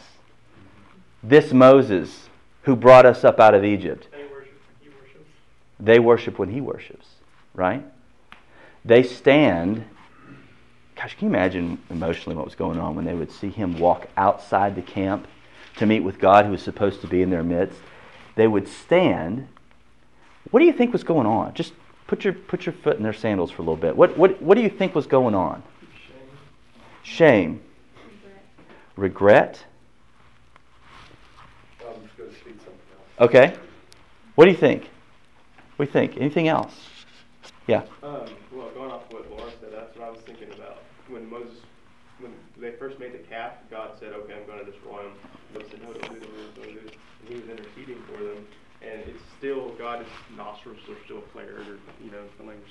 [1.23, 2.29] This Moses
[2.63, 5.31] who brought us up out of Egypt They worship and he worships.
[5.79, 7.07] they worship when he worships,
[7.55, 7.85] right?
[8.85, 9.85] They stand.
[10.97, 14.09] Gosh, can you imagine emotionally what was going on when they would see him walk
[14.17, 15.27] outside the camp
[15.77, 17.81] to meet with God who was supposed to be in their midst?
[18.37, 19.49] They would stand.
[20.51, 21.55] What do you think was going on?
[21.55, 21.73] Just
[22.07, 23.97] put your put your foot in their sandals for a little bit.
[23.97, 25.63] What what what do you think was going on?
[27.03, 27.59] Shame.
[27.59, 27.61] Shame.
[28.97, 29.65] Regret.
[31.81, 31.95] Gonna
[33.21, 33.57] Okay.
[34.35, 34.91] What do you think?
[35.77, 36.21] What do you think?
[36.21, 36.75] Anything else?
[37.67, 37.83] Yeah.
[38.03, 40.79] Um, well, going off what Laura said, that's what I was thinking about.
[41.09, 41.59] When Moses,
[42.21, 45.13] when they first made the calf, God said, okay, I'm going to destroy them.
[45.55, 46.93] Moses said, no, don't do this, don't do this.
[47.21, 48.47] And he was interceding for them.
[48.83, 52.71] And it's still, God's nostrils are still flared, or, you know, the language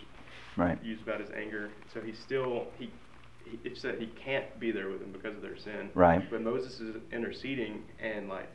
[0.55, 0.77] Right.
[0.83, 1.71] used about his anger.
[1.91, 2.91] So he's still, he,
[3.43, 5.89] he it said he can't be there with them because of their sin.
[5.95, 6.29] Right.
[6.29, 8.47] But Moses is interceding, and like,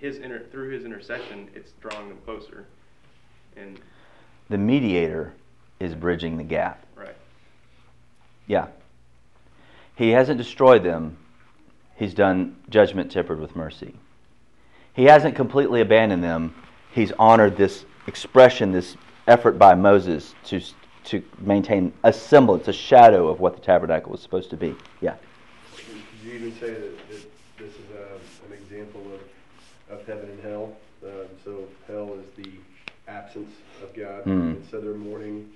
[0.00, 2.66] his inter, through his intercession, it's drawing them closer.
[3.56, 3.78] And,
[4.48, 5.34] The mediator
[5.80, 6.84] is bridging the gap.
[6.94, 7.16] right.
[8.46, 8.66] Yeah.
[9.96, 11.16] He hasn't destroyed them.
[11.96, 13.94] He's done judgment tempered with mercy.
[14.94, 16.54] He hasn't completely abandoned them.
[16.92, 20.60] He's honored this expression, this effort by Moses to
[21.02, 24.76] to maintain a semblance, a shadow of what the tabernacle was supposed to be.
[25.00, 25.14] Yeah.
[25.74, 25.86] Could
[26.22, 30.76] you even say that, that this is uh, an example of, of heaven and hell?
[31.02, 31.10] Um,
[31.42, 32.50] so hell is the
[33.08, 33.50] absence
[33.82, 34.30] of God, Hmm.
[34.50, 35.50] and so they're mourning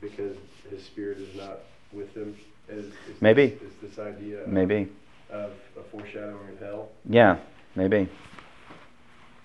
[0.00, 0.36] because
[0.70, 1.60] His Spirit is not
[1.92, 2.36] with them.
[2.68, 3.46] Is, is Maybe.
[3.48, 4.88] this, is this idea of, Maybe.
[5.30, 6.88] of a foreshadowing of hell?
[7.08, 7.36] Yeah.
[7.76, 8.08] Maybe.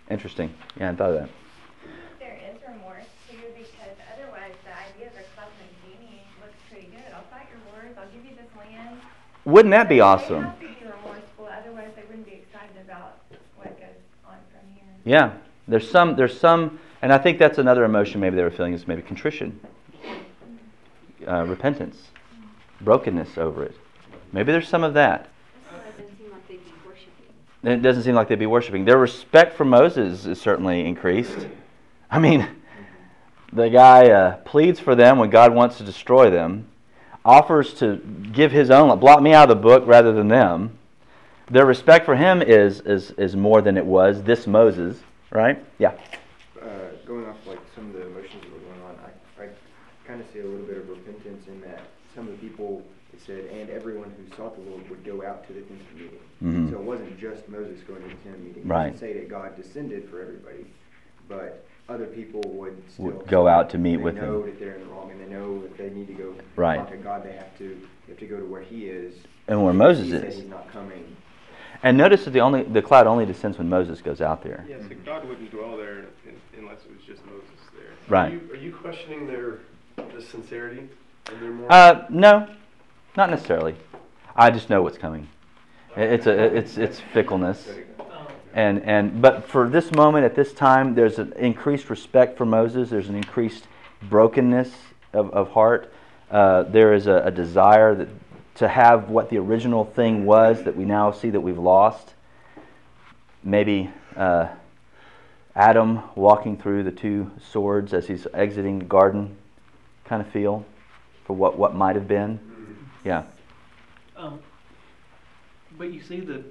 [0.10, 0.54] Interesting.
[0.80, 1.30] Yeah, I thought of that.
[2.20, 7.14] There is remorse too, because otherwise the idea of a cosmic genie looks pretty good.
[7.14, 8.98] I'll fight your wars, I'll give you this land.
[9.46, 10.44] Wouldn't that be They awesome?
[10.44, 13.18] have to be remorseful, otherwise they wouldn't be excited about
[13.58, 13.88] what goes
[14.28, 14.84] on from here.
[15.06, 15.34] Yeah.
[15.68, 16.16] There's some.
[16.16, 18.20] There's some, and I think that's another emotion.
[18.20, 19.60] Maybe they were feeling is maybe contrition,
[21.28, 22.10] uh, repentance,
[22.82, 23.76] brokenness over it.
[24.32, 25.28] Maybe there's some of that.
[27.64, 28.86] It doesn't seem like they'd be worshiping.
[28.86, 31.48] Their respect for Moses is certainly increased.
[32.10, 32.48] I mean,
[33.54, 36.68] the guy uh, pleads for them when God wants to destroy them,
[37.24, 37.98] offers to
[38.32, 40.78] give his own, blot me out of the book rather than them.
[41.52, 44.98] Their respect for him is, is, is more than it was this Moses,
[45.30, 45.64] right?
[45.78, 45.94] Yeah.
[46.60, 46.68] uh,
[47.06, 49.48] going off like some of the emotions that were going on, I, I
[50.08, 51.82] kind of see a little bit of repentance in that
[52.16, 52.82] some of the people
[53.14, 53.70] it said, and
[54.47, 56.19] everyone the Lord would go out to the tent of meeting.
[56.43, 56.69] Mhm.
[56.71, 58.63] So it wasn't just Moses going to the tent of meeting.
[58.63, 58.97] It Right.
[58.97, 60.65] say that God descended for everybody,
[61.27, 64.45] but other people would still Would go out to meet they with know him.
[64.47, 66.77] that they're in the wrong, and they know if they need to go Right.
[66.77, 67.67] talk to God, they have to
[68.08, 69.13] they have to go to where He is.
[69.47, 70.36] And where Moses he is.
[70.36, 71.04] He's not coming.
[71.84, 74.63] And notice that the only the cloud only descends when Moses goes out there.
[74.67, 77.91] Yeah, so God wouldn't dwell there un- unless it was just Moses there.
[78.08, 78.32] Right.
[78.32, 79.60] Are you, are you questioning their
[79.95, 80.88] the sincerity
[81.27, 81.71] of their mourning?
[81.71, 82.47] Uh, no,
[83.17, 83.75] not necessarily.
[84.36, 85.28] I just know what's coming.
[85.96, 87.67] It's a it's it's fickleness.
[88.54, 92.89] And, and but for this moment at this time, there's an increased respect for Moses.
[92.89, 93.65] There's an increased
[94.10, 94.72] brokenness
[95.13, 95.94] of, of heart.
[96.30, 98.10] Uh, there is a, a desire that
[98.56, 102.13] to have what the original thing was that we now see that we've lost.
[103.44, 104.50] Maybe uh,
[105.56, 109.38] Adam walking through the two swords as he's exiting the garden,
[110.06, 110.65] kind of feel
[111.26, 112.39] for what what might have been.
[113.04, 113.24] Yeah.
[115.82, 116.44] But you see the,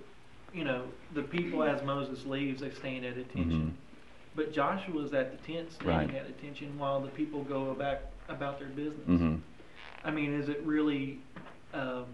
[0.53, 3.77] you know, the people as Moses leaves, they stand at attention.
[4.35, 6.15] But Joshua's at the tent standing Right.
[6.17, 9.07] at attention while the people go about about their business.
[9.07, 9.37] hmm
[10.05, 11.21] I mean, is it really
[11.75, 12.07] um,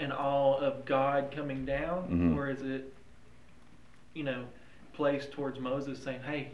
[0.00, 2.36] an awe of God coming down, Mhm.
[2.36, 2.92] or is it,
[4.14, 4.46] you know,
[4.94, 6.50] placed towards Moses saying, "Hey,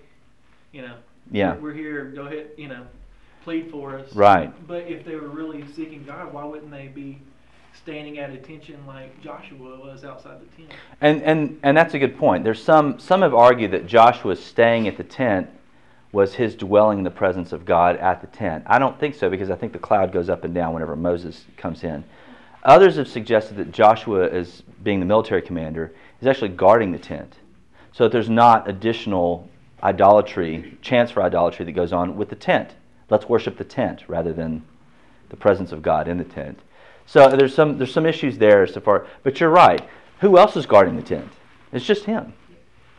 [0.72, 0.96] you know,
[1.30, 1.56] Yeah.
[1.56, 2.04] we're here.
[2.14, 2.86] Go ahead, you know,
[3.42, 4.52] plead for us." Right.
[4.66, 7.20] But if they were really seeking God, why wouldn't they be
[7.78, 10.72] standing at attention like Joshua was outside the tent?
[11.00, 12.44] And, and, and that's a good point.
[12.44, 15.48] There's some, some have argued that Joshua's staying at the tent
[16.12, 18.64] was his dwelling in the presence of God at the tent.
[18.66, 21.44] I don't think so because I think the cloud goes up and down whenever Moses
[21.56, 22.04] comes in.
[22.64, 27.34] Others have suggested that Joshua, as being the military commander, is actually guarding the tent
[27.92, 29.48] so that there's not additional
[29.82, 32.74] idolatry, chance for idolatry that goes on with the tent.
[33.10, 34.64] Let's worship the tent rather than
[35.28, 36.58] the presence of God in the tent.
[37.08, 39.06] So there's some there's some issues there so far.
[39.22, 39.80] But you're right.
[40.20, 41.32] Who else is guarding the tent?
[41.72, 42.34] It's just him.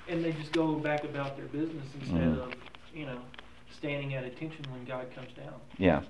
[0.07, 2.41] And they just go back about their business instead Mhm.
[2.41, 2.53] of,
[2.95, 3.19] you know,
[3.71, 5.53] standing at attention when God comes down.
[5.77, 6.01] Yeah,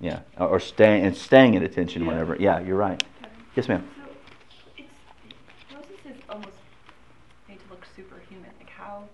[0.00, 0.20] yeah.
[0.36, 2.08] Or, or staying and staying at attention Yeah.
[2.08, 2.36] whenever.
[2.38, 3.02] Yeah, you're right.
[3.54, 3.88] Yes, ma'am.
[3.96, 4.02] So,
[4.76, 4.92] it's,
[5.72, 6.58] Moses is almost
[7.48, 9.04] made to look superhuman, like how,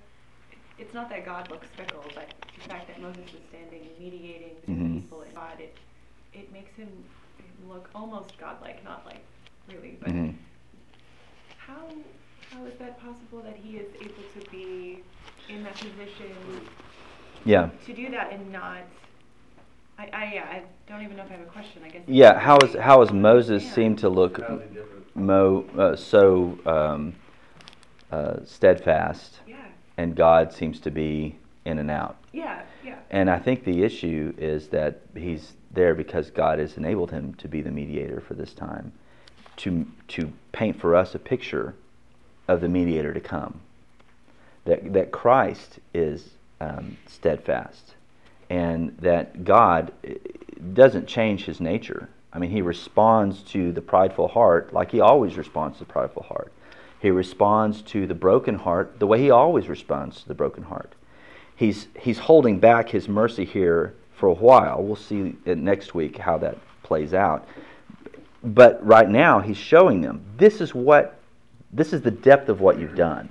[0.79, 2.29] it's not that God looks fickle, but
[2.61, 5.03] the fact that Moses is standing and mediating between Mhm.
[5.03, 5.77] people and God, it,
[6.35, 6.89] it makes him
[7.69, 9.25] look almost godlike, not like
[9.69, 10.35] really, but Mhm.
[11.57, 11.89] how,
[12.51, 15.03] how is that possible that he is able to be
[15.49, 16.35] in that position
[17.45, 18.79] Yeah, to do that and not,
[19.99, 22.03] I, I, yeah, I don't even know if I have a question, I guess.
[22.07, 22.39] yeah.
[22.39, 23.71] How is how is Moses Yeah.
[23.73, 24.41] seem to look
[25.15, 27.13] mo uh, so um,
[28.11, 29.41] uh, steadfast?
[29.47, 29.57] Yeah.
[29.99, 32.17] and God seems to be in and out.
[32.33, 32.97] Yeah, yeah.
[33.11, 37.49] And I think the issue is that he's there because God has enabled him to
[37.49, 38.93] be the mediator for this time,
[39.59, 41.75] to to paint for us a picture
[42.49, 43.61] of the mediator to come.
[44.65, 46.31] That that Christ is
[46.61, 47.95] um, steadfast,
[48.51, 50.15] and that God eh,
[50.75, 52.09] doesn't change His nature.
[52.33, 56.25] I mean, He responds to the prideful heart like He always responds to the prideful
[56.25, 56.53] heart.
[57.01, 60.95] He responds to the broken heart the way He always responds to the broken heart.
[61.57, 64.83] He's He's holding back His mercy here for a while.
[64.83, 67.47] We'll see it next week how that plays out.
[68.45, 71.19] But right now, He's showing them this is what
[71.73, 73.29] this is the depth of what you've done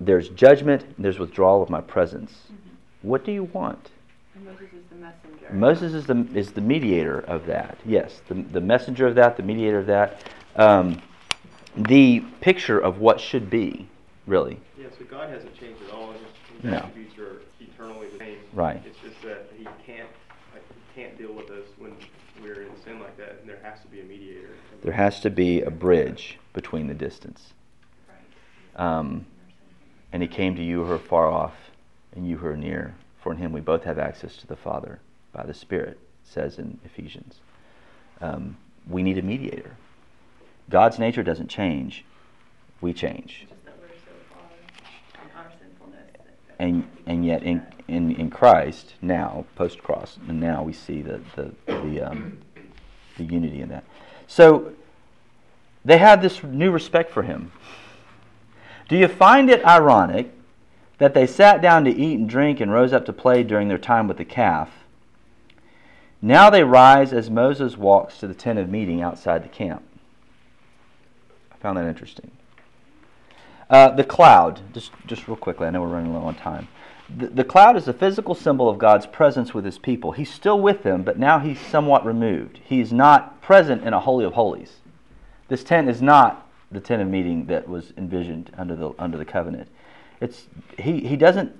[0.00, 2.32] there's judgment, there's withdrawal of my presence.
[2.32, 3.08] Mm-hmm.
[3.08, 3.90] What do you want?
[4.34, 5.52] And Moses is the messenger.
[5.52, 7.78] Moses is the, is the mediator of that.
[7.84, 10.22] Yes, the, the messenger of that, the mediator of that.
[10.56, 11.02] Um,
[11.76, 13.88] the picture of what should be,
[14.26, 14.58] really.
[14.78, 16.12] Yeah, so God hasn't changed at all.
[16.12, 16.20] His,
[16.64, 16.76] no.
[16.78, 18.38] attributes are eternally the same.
[18.52, 18.82] Right.
[18.84, 20.08] It's just that he can't,
[20.52, 21.94] like, he can't deal with us when
[22.42, 24.50] we're in sin like that, and there has to be a mediator.
[24.88, 27.52] There has to be a bridge between the distance.
[28.74, 29.26] Um,
[30.14, 31.52] and he came to you who are far off,
[32.16, 32.94] and you who are near.
[33.20, 36.78] For in him we both have access to the Father by the Spirit, says in
[36.86, 37.40] Ephesians.
[38.22, 38.56] Um,
[38.88, 39.76] we need a mediator.
[40.70, 42.06] God's nature doesn't change,
[42.80, 43.46] we change.
[46.58, 51.20] And, and yet in, in, in Christ, now, post cross, and now we see the,
[51.36, 52.38] the, the, um,
[53.18, 53.84] the unity in that.
[54.28, 54.72] So
[55.84, 57.50] they had this new respect for him.
[58.88, 60.32] Do you find it ironic
[60.98, 63.78] that they sat down to eat and drink and rose up to play during their
[63.78, 64.70] time with the calf?
[66.20, 69.82] Now they rise as Moses walks to the tent of meeting outside the camp.
[71.52, 72.30] I found that interesting.
[73.70, 76.68] Uh, the cloud, just, just real quickly, I know we're running low on time.
[77.14, 80.12] The, the cloud is a physical symbol of God's presence with his people.
[80.12, 82.60] He's still with them, but now he's somewhat removed.
[82.64, 84.74] He's not present in a Holy of Holies.
[85.48, 89.24] This tent is not the tent of meeting that was envisioned under the under the
[89.24, 89.70] covenant.
[90.20, 91.56] It's he he doesn't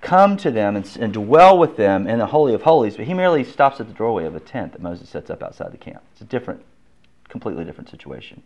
[0.00, 3.14] come to them and, and dwell with them in the holy of holies, but he
[3.14, 6.02] merely stops at the doorway of a tent that Moses sets up outside the camp.
[6.10, 6.64] It's a different,
[7.28, 8.42] completely different situation.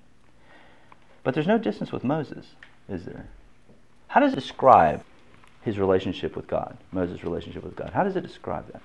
[1.25, 2.45] But there's no distance with Moses,
[2.91, 3.27] is there?
[4.09, 5.03] How does it describe
[5.63, 7.93] his relationship with God, Moses' relationship with God?
[7.95, 8.83] How does it describe that?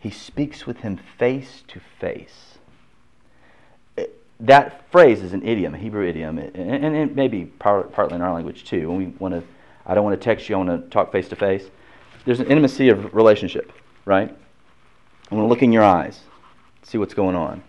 [0.00, 2.58] He speaks with him face to face
[4.40, 8.32] that phrase is an idiom, a Hebrew idiom, and, it may be partly in our
[8.32, 8.88] language too.
[8.88, 9.42] When we want to,
[9.84, 11.64] I don't want to text you, I want to talk face to face.
[12.24, 13.72] There's an intimacy of relationship,
[14.04, 14.30] right?
[15.30, 16.20] I want to look in your eyes,
[16.82, 17.62] see what's going on.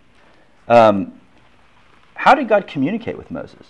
[0.67, 1.19] Um,
[2.13, 3.67] how did God communicate with Moses?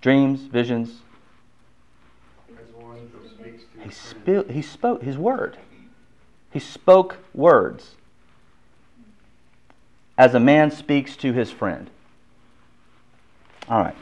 [0.00, 1.02] Dreams, visions.
[3.84, 5.58] He, he spoke his word.
[6.50, 7.94] He spoke words
[10.16, 11.88] as a man speaks to his friend.
[13.68, 13.96] All right.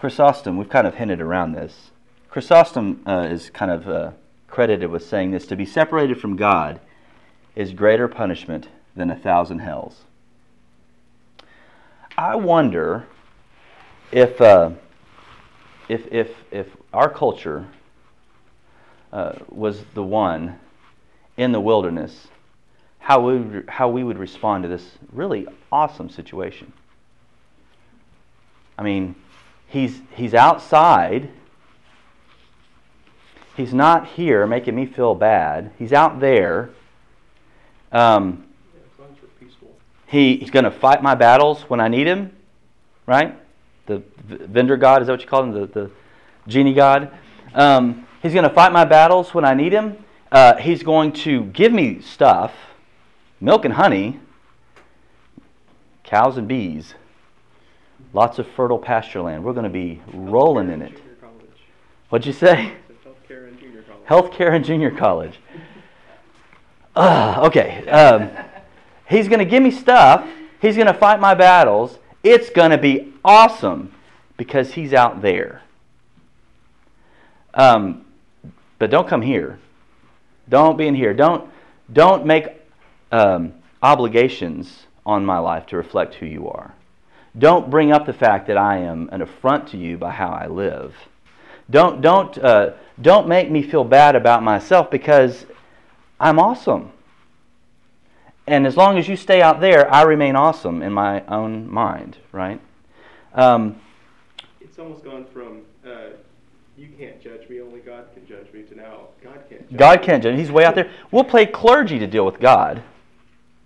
[0.00, 1.90] Chrysostom, we've kind of hinted around this.
[2.30, 4.10] Chrysostom uh, is kind of uh,
[4.48, 6.80] credited with saying this to be separated from God
[7.54, 10.04] is greater punishment than a thousand hells.
[12.16, 13.06] I wonder
[14.10, 14.70] if, uh,
[15.88, 17.68] if, if, if our culture
[19.12, 20.58] uh, was the one
[21.36, 22.28] in the wilderness
[23.08, 26.72] how we, would, how we would respond to this really awesome situation.
[28.76, 29.14] I mean,
[29.66, 31.30] he's, he's outside.
[33.56, 35.72] He's not here making me feel bad.
[35.78, 36.70] He's out there.
[37.90, 38.44] Um,
[40.06, 42.36] he, he's going to fight my battles when I need him,
[43.06, 43.34] right?
[43.86, 45.52] The vendor god, is that what you call him?
[45.52, 45.90] The, the
[46.46, 47.10] genie god?
[47.54, 50.04] Um, he's going to fight my battles when I need him.
[50.30, 52.52] Uh, he's going to give me stuff
[53.40, 54.18] milk and honey,
[56.04, 56.94] cows and bees,
[58.12, 59.44] lots of fertile pasture land.
[59.44, 61.00] We're going to be rolling in it.
[62.08, 62.72] What'd you say?
[63.04, 64.06] Healthcare and junior college.
[64.08, 65.38] Healthcare and junior college.
[66.96, 67.86] Uh, okay.
[67.88, 68.30] Um,
[69.08, 70.26] he's going to give me stuff.
[70.60, 71.98] He's going to fight my battles.
[72.22, 73.92] It's going to be awesome
[74.36, 75.62] because he's out there.
[77.54, 78.06] Um,
[78.78, 79.58] but don't come here.
[80.48, 81.14] Don't be in here.
[81.14, 81.50] Don't
[81.92, 82.46] don't make
[83.12, 86.74] um, obligations on my life to reflect who you are.
[87.38, 90.46] Don't bring up the fact that I am an affront to you by how I
[90.46, 90.94] live.
[91.70, 95.46] Don't, don't, uh, don't make me feel bad about myself because
[96.18, 96.92] I'm awesome.
[98.46, 102.16] And as long as you stay out there, I remain awesome in my own mind,
[102.32, 102.60] right?
[103.34, 103.80] Um,
[104.60, 106.16] It's almost gone from, uh,
[106.78, 110.02] you can't judge me, only God can judge me, to now, God can't judge God
[110.02, 110.38] can't judge.
[110.38, 110.90] He's way out there.
[111.10, 112.82] We'll play clergy to deal with God,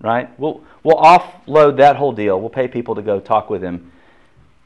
[0.01, 0.31] right?
[0.41, 2.41] We'll we'll offload that whole deal.
[2.41, 3.93] We'll pay people to go talk with him,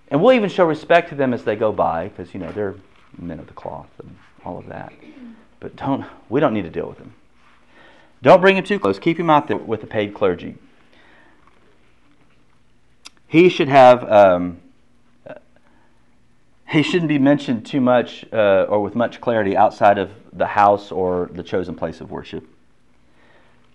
[0.08, 2.76] and we'll even show respect to them as they go by, because you know they're
[3.18, 4.92] men of the cloth and all of that.
[5.58, 7.14] But don't we don't need to deal with him.
[8.22, 9.00] Don't bring him too close.
[9.00, 10.56] Keep him out there with the paid clergy.
[13.26, 14.08] He should have.
[14.10, 14.60] Um,
[16.68, 20.90] he shouldn't be mentioned too much uh, or with much clarity outside of the house
[20.90, 22.46] or the chosen place of worship.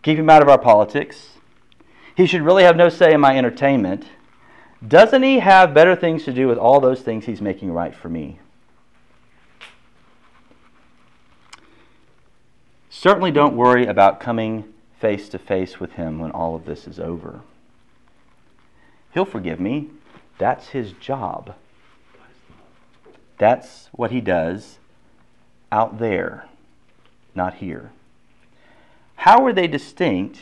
[0.01, 1.37] Keep him out of our politics.
[2.15, 4.05] He should really have no say in my entertainment.
[4.85, 8.09] Doesn't he have better things to do with all those things he's making right for
[8.09, 8.39] me?
[12.89, 14.65] Certainly don't worry about coming
[14.99, 17.41] face to face with him when all of this is over.
[19.13, 19.89] He'll forgive me.
[20.37, 21.55] That's his job.
[23.41, 24.77] That's what he does
[25.71, 26.45] out there,
[27.33, 27.91] not here.
[29.15, 30.41] How were they distinct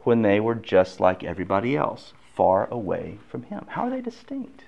[0.00, 3.64] when they were just like everybody else, far away from him?
[3.68, 4.64] How are they distinct?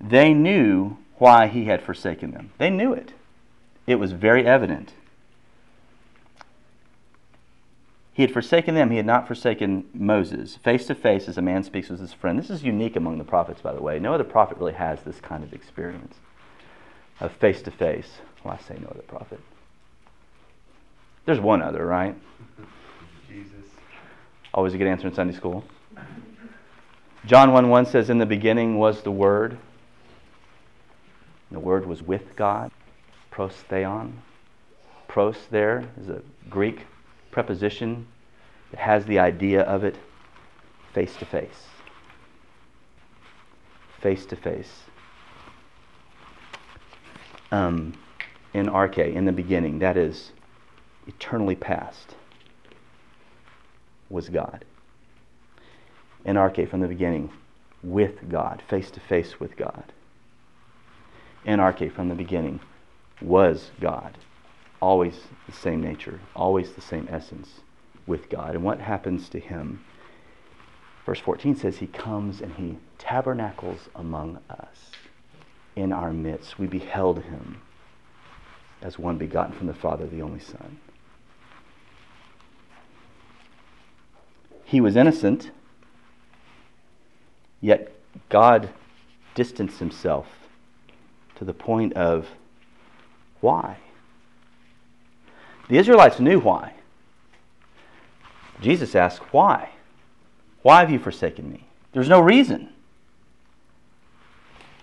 [0.00, 2.52] They knew why he had forsaken them.
[2.58, 3.12] They knew it.
[3.88, 4.92] It was very evident.
[8.14, 10.56] He had forsaken them, he had not forsaken Moses.
[10.56, 12.38] Face to face, as a man speaks with his friend.
[12.38, 13.98] This is unique among the prophets, by the way.
[13.98, 16.14] No other prophet really has this kind of experience
[17.18, 18.18] of face to face.
[18.44, 19.40] Well, I say no other prophet.
[21.26, 22.14] There's one other, right?
[23.28, 23.66] Jesus.
[24.52, 25.64] Always a good answer in Sunday school.
[27.26, 29.58] John 1 1 says, In the beginning was the Word.
[31.50, 32.70] The Word was with God.
[33.32, 34.12] Prostheon.
[35.08, 36.86] Pros there is a Greek
[37.34, 38.06] preposition
[38.70, 39.96] that has the idea of it
[40.94, 41.66] face to face.
[44.00, 44.84] Face to face.
[47.50, 47.98] Um,
[48.52, 50.30] in arche, in the beginning, that is
[51.08, 52.14] eternally past,
[54.08, 54.64] was God.
[56.24, 57.30] In arche, from the beginning,
[57.82, 59.92] with God, face to face with God.
[61.44, 62.60] In arche, from the beginning,
[63.20, 64.16] was God
[64.80, 65.14] always
[65.46, 67.60] the same nature, always the same essence
[68.06, 68.54] with God.
[68.54, 69.84] And what happens to him?
[71.04, 74.90] Verse 14 says, He comes and He tabernacles among us
[75.76, 76.58] in our midst.
[76.58, 77.60] We beheld Him
[78.80, 80.78] as one begotten from the Father, the only Son.
[84.64, 85.50] He was innocent,
[87.60, 87.92] yet
[88.30, 88.70] God
[89.34, 90.26] distanced Himself
[91.36, 92.28] to the point of
[93.40, 93.76] why?
[95.68, 96.74] The Israelites knew why.
[98.60, 99.70] Jesus asked, Why?
[100.62, 101.66] Why have you forsaken me?
[101.92, 102.70] There's no reason.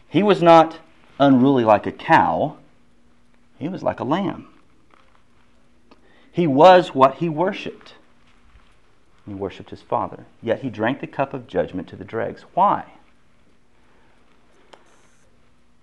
[0.08, 0.80] He was not
[1.20, 2.58] unruly like a cow,
[3.58, 4.48] he was like a lamb.
[6.32, 7.96] He was what he worshiped.
[9.28, 10.26] He worshiped his Father.
[10.42, 12.44] Yet he drank the cup of judgment to the dregs.
[12.54, 12.86] Why?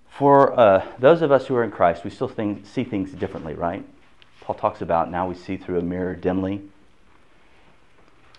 [0.09, 3.55] For uh, those of us who are in Christ, we still think, see things differently,
[3.55, 3.85] right?
[4.49, 6.63] Paul talks about now we see through a mirror dimly.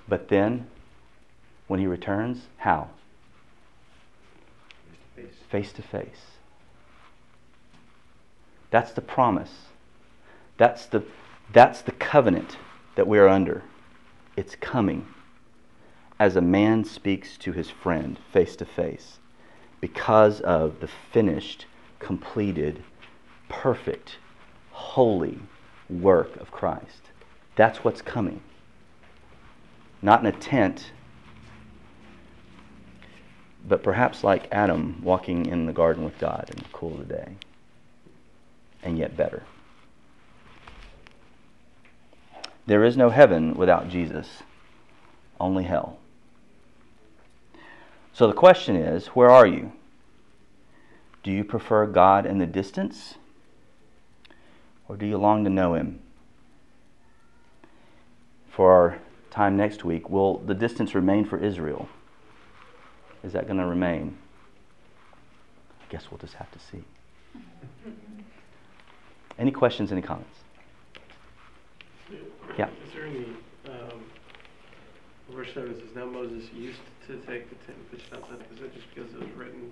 [0.07, 0.65] But then,
[1.67, 2.89] when he returns, how?
[5.51, 6.31] Face to face.
[8.71, 9.67] That's the promise.
[10.57, 11.03] That's the,
[11.53, 12.57] that's the covenant
[12.95, 13.61] that we are under.
[14.35, 15.05] It's coming
[16.17, 19.19] as a man speaks to his friend face to face
[19.79, 21.67] because of the finished,
[21.99, 22.81] completed,
[23.47, 24.17] perfect,
[24.71, 25.37] holy
[25.89, 27.01] work of Christ.
[27.55, 28.41] That's what's coming.
[30.01, 30.91] Not in a tent,
[33.67, 37.13] but perhaps like Adam walking in the garden with God in the cool of the
[37.13, 37.35] day.
[38.81, 39.43] And yet better.
[42.65, 44.43] There is no heaven without Jesus,
[45.39, 45.97] only hell.
[48.13, 49.71] So the question is where are you?
[51.23, 53.15] Do you prefer God in the distance?
[54.89, 56.01] Or do you long to know Him?
[58.49, 58.99] For our
[59.31, 61.87] time next week, will the distance remain for Israel?
[63.23, 64.17] Is that going to remain?
[65.79, 66.83] I guess we'll just have to see.
[69.37, 70.37] Any questions, any comments?
[72.57, 72.65] Yeah.
[72.85, 73.25] Is there any,
[73.67, 74.03] um,
[75.31, 78.87] verse seven says, now Moses used to take the and pitch outside, is that just
[78.93, 79.71] because it was written?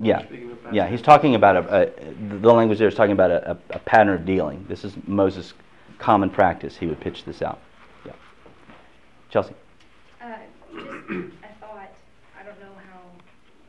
[0.00, 0.24] Yeah,
[0.72, 0.88] yeah.
[0.88, 4.14] He's talking about a, a the language there is talking about a, a, a pattern
[4.14, 4.64] of dealing.
[4.68, 5.52] This is Moses'
[5.98, 6.76] common practice.
[6.76, 7.60] He would pitch this out.
[8.04, 8.12] Yeah.
[9.30, 9.54] Chelsea.
[10.20, 10.36] Uh,
[10.72, 10.86] just
[11.44, 11.92] I thought,
[12.38, 13.00] I don't know how,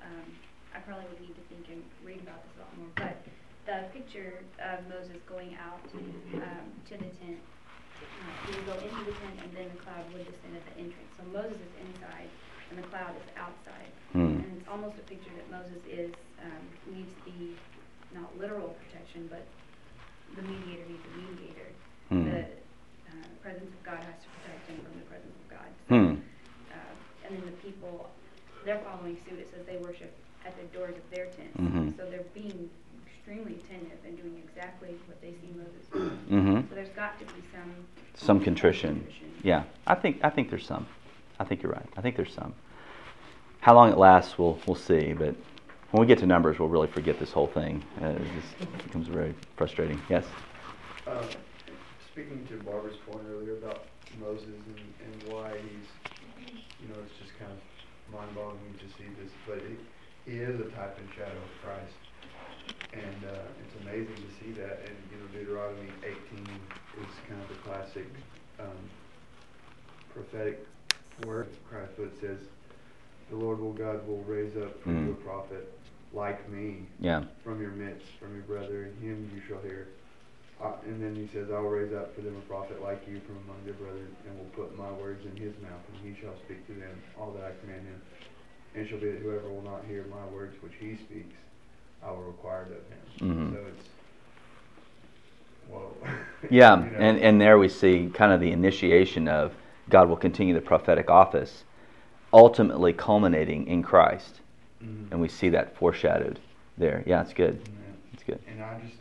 [0.01, 0.25] um,
[0.73, 3.17] I probably would need to think and read about this a lot more, but
[3.65, 7.39] the picture of Moses going out, um, to the tent,
[8.01, 10.81] uh, he would go into the tent and then the cloud would descend at the
[10.81, 11.11] entrance.
[11.17, 12.29] So Moses is inside
[12.69, 13.91] and the cloud is outside.
[14.13, 14.45] Hmm.
[14.45, 16.13] And it's almost a picture that Moses is,
[16.43, 16.63] um,
[16.93, 17.55] needs the,
[18.13, 19.45] not literal protection, but
[20.35, 21.69] the mediator needs a mediator.
[22.09, 22.25] Hmm.
[22.29, 22.39] The,
[23.09, 25.69] uh, presence of God has to protect him from the presence of God.
[25.87, 26.15] So, Hmm.
[26.71, 28.09] uh, and then the people,
[28.65, 29.39] they're following suit.
[29.39, 30.11] It says they worship
[30.45, 31.57] at the doors of their tents.
[31.59, 31.95] Mhm.
[31.97, 32.69] So they're being
[33.05, 36.11] extremely attentive and doing exactly what they see Moses do.
[36.35, 36.67] Mhm.
[36.69, 37.71] So there's got to be some.
[38.15, 38.95] Some contrition.
[39.01, 39.31] contrition.
[39.43, 40.85] Yeah, I think I think there's some.
[41.39, 41.85] I think you're right.
[41.97, 42.53] I think there's some.
[43.61, 45.13] How long it lasts, we'll we'll see.
[45.13, 45.35] But
[45.91, 47.81] when we get to numbers, we'll really forget this whole thing.
[48.01, 50.01] Uh, it just becomes very frustrating.
[50.09, 50.25] Yes.
[51.07, 51.23] Um,
[52.11, 53.85] speaking to Barbara's point earlier about
[54.19, 55.89] Moses and, and why he's,
[56.81, 57.59] you know, it's just kind of
[58.11, 61.95] mind-boggling to see this, but he, he is a type and shadow of Christ.
[62.93, 64.79] And uh, it's amazing to see that.
[64.85, 66.61] And, you know, Deuteronomy 18
[66.93, 68.05] is kind of the classic
[68.59, 68.89] um,
[70.09, 70.67] prophetic
[71.17, 71.47] word.
[71.67, 72.39] Christ, but it says,
[73.29, 75.23] the Lord will God will raise up for you a Mm.
[75.23, 75.79] prophet
[76.11, 77.23] like me Yeah.
[77.43, 79.87] from your midst, from your brother, and him you shall hear.
[80.61, 83.19] Uh, and then he says, I will raise up for them a prophet like you
[83.25, 86.35] from among their brethren, and will put my words in his mouth, and he shall
[86.45, 88.01] speak to them all that I command him.
[88.75, 91.35] And it shall be that whoever will not hear my words which he speaks,
[92.05, 93.51] I will require it of him.
[93.51, 93.53] Mhm.
[93.53, 93.89] So it's,
[95.69, 95.93] whoa.
[96.49, 96.97] Yeah, You know?
[96.97, 99.53] and, and there we see kind of the initiation of
[99.89, 101.63] God will continue the prophetic office,
[102.31, 104.39] ultimately culminating in Christ.
[104.83, 105.11] Mhm.
[105.11, 106.39] And we see that foreshadowed
[106.77, 107.03] there.
[107.05, 107.59] Yeah, it's good.
[107.65, 107.93] Yeah.
[108.13, 108.39] It's good.
[108.47, 108.95] And I just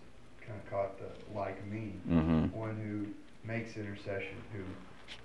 [0.53, 2.53] kind of caught the like me, Mhm.
[2.53, 4.63] one who makes intercession, who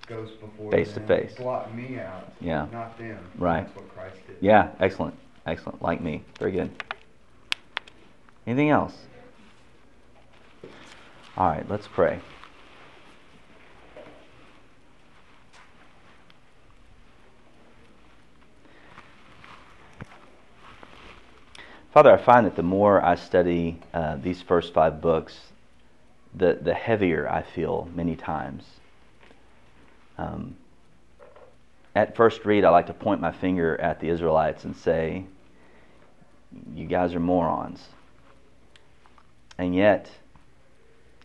[0.08, 1.36] goes before Face to them, face.
[1.36, 2.68] blot me out, Yeah.
[2.72, 3.20] not them.
[3.38, 3.66] Right.
[3.66, 4.38] That's what Christ did.
[4.42, 5.16] Yeah, excellent.
[5.46, 5.82] Excellent.
[5.82, 6.24] Like me.
[6.40, 6.70] Very good.
[8.46, 9.06] Anything else?
[11.38, 12.20] All right, let's pray.
[21.98, 25.36] Father, I find that the more I study uh, these first five books,
[26.36, 28.64] the, the heavier I feel many times.
[30.16, 30.58] Um,
[31.96, 35.26] at first read, I like to point my finger at the Israelites and say,
[36.76, 37.84] You guys are morons.
[39.58, 40.12] And yet,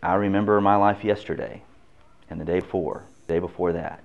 [0.02, 1.60] I remember my life yesterday
[2.30, 4.00] and the day before, the day before that.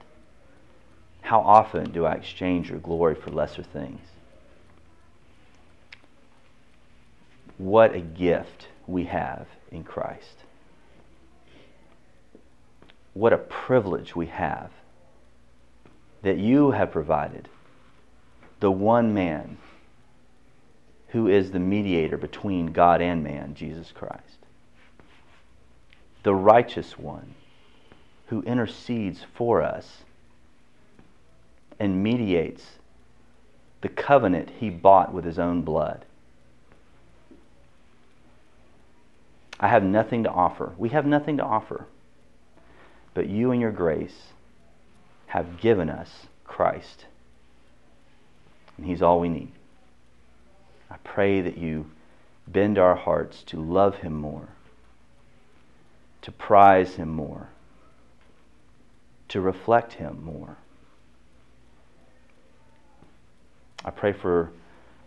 [1.22, 4.01] How often do I exchange your glory for lesser things?
[7.57, 10.43] What a gift we have in Christ.
[13.13, 14.71] What a privilege we have
[16.21, 17.49] that you have provided
[18.59, 19.57] the one man
[21.09, 24.45] who is the mediator between God and man, Jesus Christ.
[26.23, 27.33] The righteous one
[28.27, 30.03] who intercedes for us
[31.79, 32.63] and mediates
[33.81, 36.03] the covenant he bought with his own blood.
[39.59, 40.73] I have nothing to offer.
[40.77, 41.85] We have nothing to offer.
[43.13, 44.27] But you and your grace
[45.27, 47.05] have given us Christ.
[48.77, 49.51] And He's all we need.
[50.89, 51.89] I pray that you
[52.47, 54.47] bend our hearts to love Him more,
[56.21, 57.49] to prize Him more,
[59.29, 60.57] to reflect Him more.
[63.83, 64.51] I pray for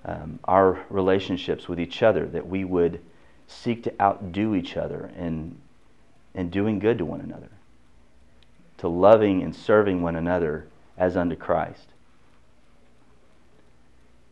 [0.05, 3.01] um, our relationships with each other that we would
[3.51, 5.59] seek to outdo each other in,
[6.35, 7.51] in doing good to one another,
[8.79, 11.89] to loving and serving one another as unto Christ,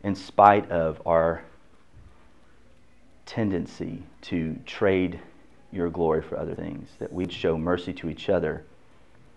[0.03, 1.43] in spite of our
[3.25, 5.19] tendency to trade
[5.71, 8.63] your glory for other things, that we'd show mercy to each other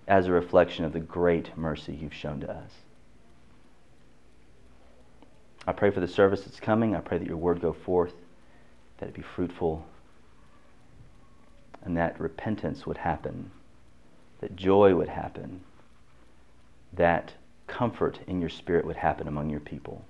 [0.08, 2.70] as a reflection of the great mercy you've shown to us.
[5.66, 6.96] I pray for the service that's coming.
[6.96, 8.14] I pray that your word go forth,
[9.03, 9.84] that it be fruitful,
[11.82, 13.50] and that repentance would happen,
[14.40, 15.61] that joy would happen,
[16.92, 17.32] that
[17.66, 20.05] comfort in your spirit would happen among your people.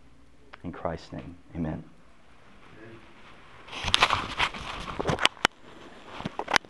[0.62, 1.82] In Christ's name, amen.
[3.86, 4.08] Amen.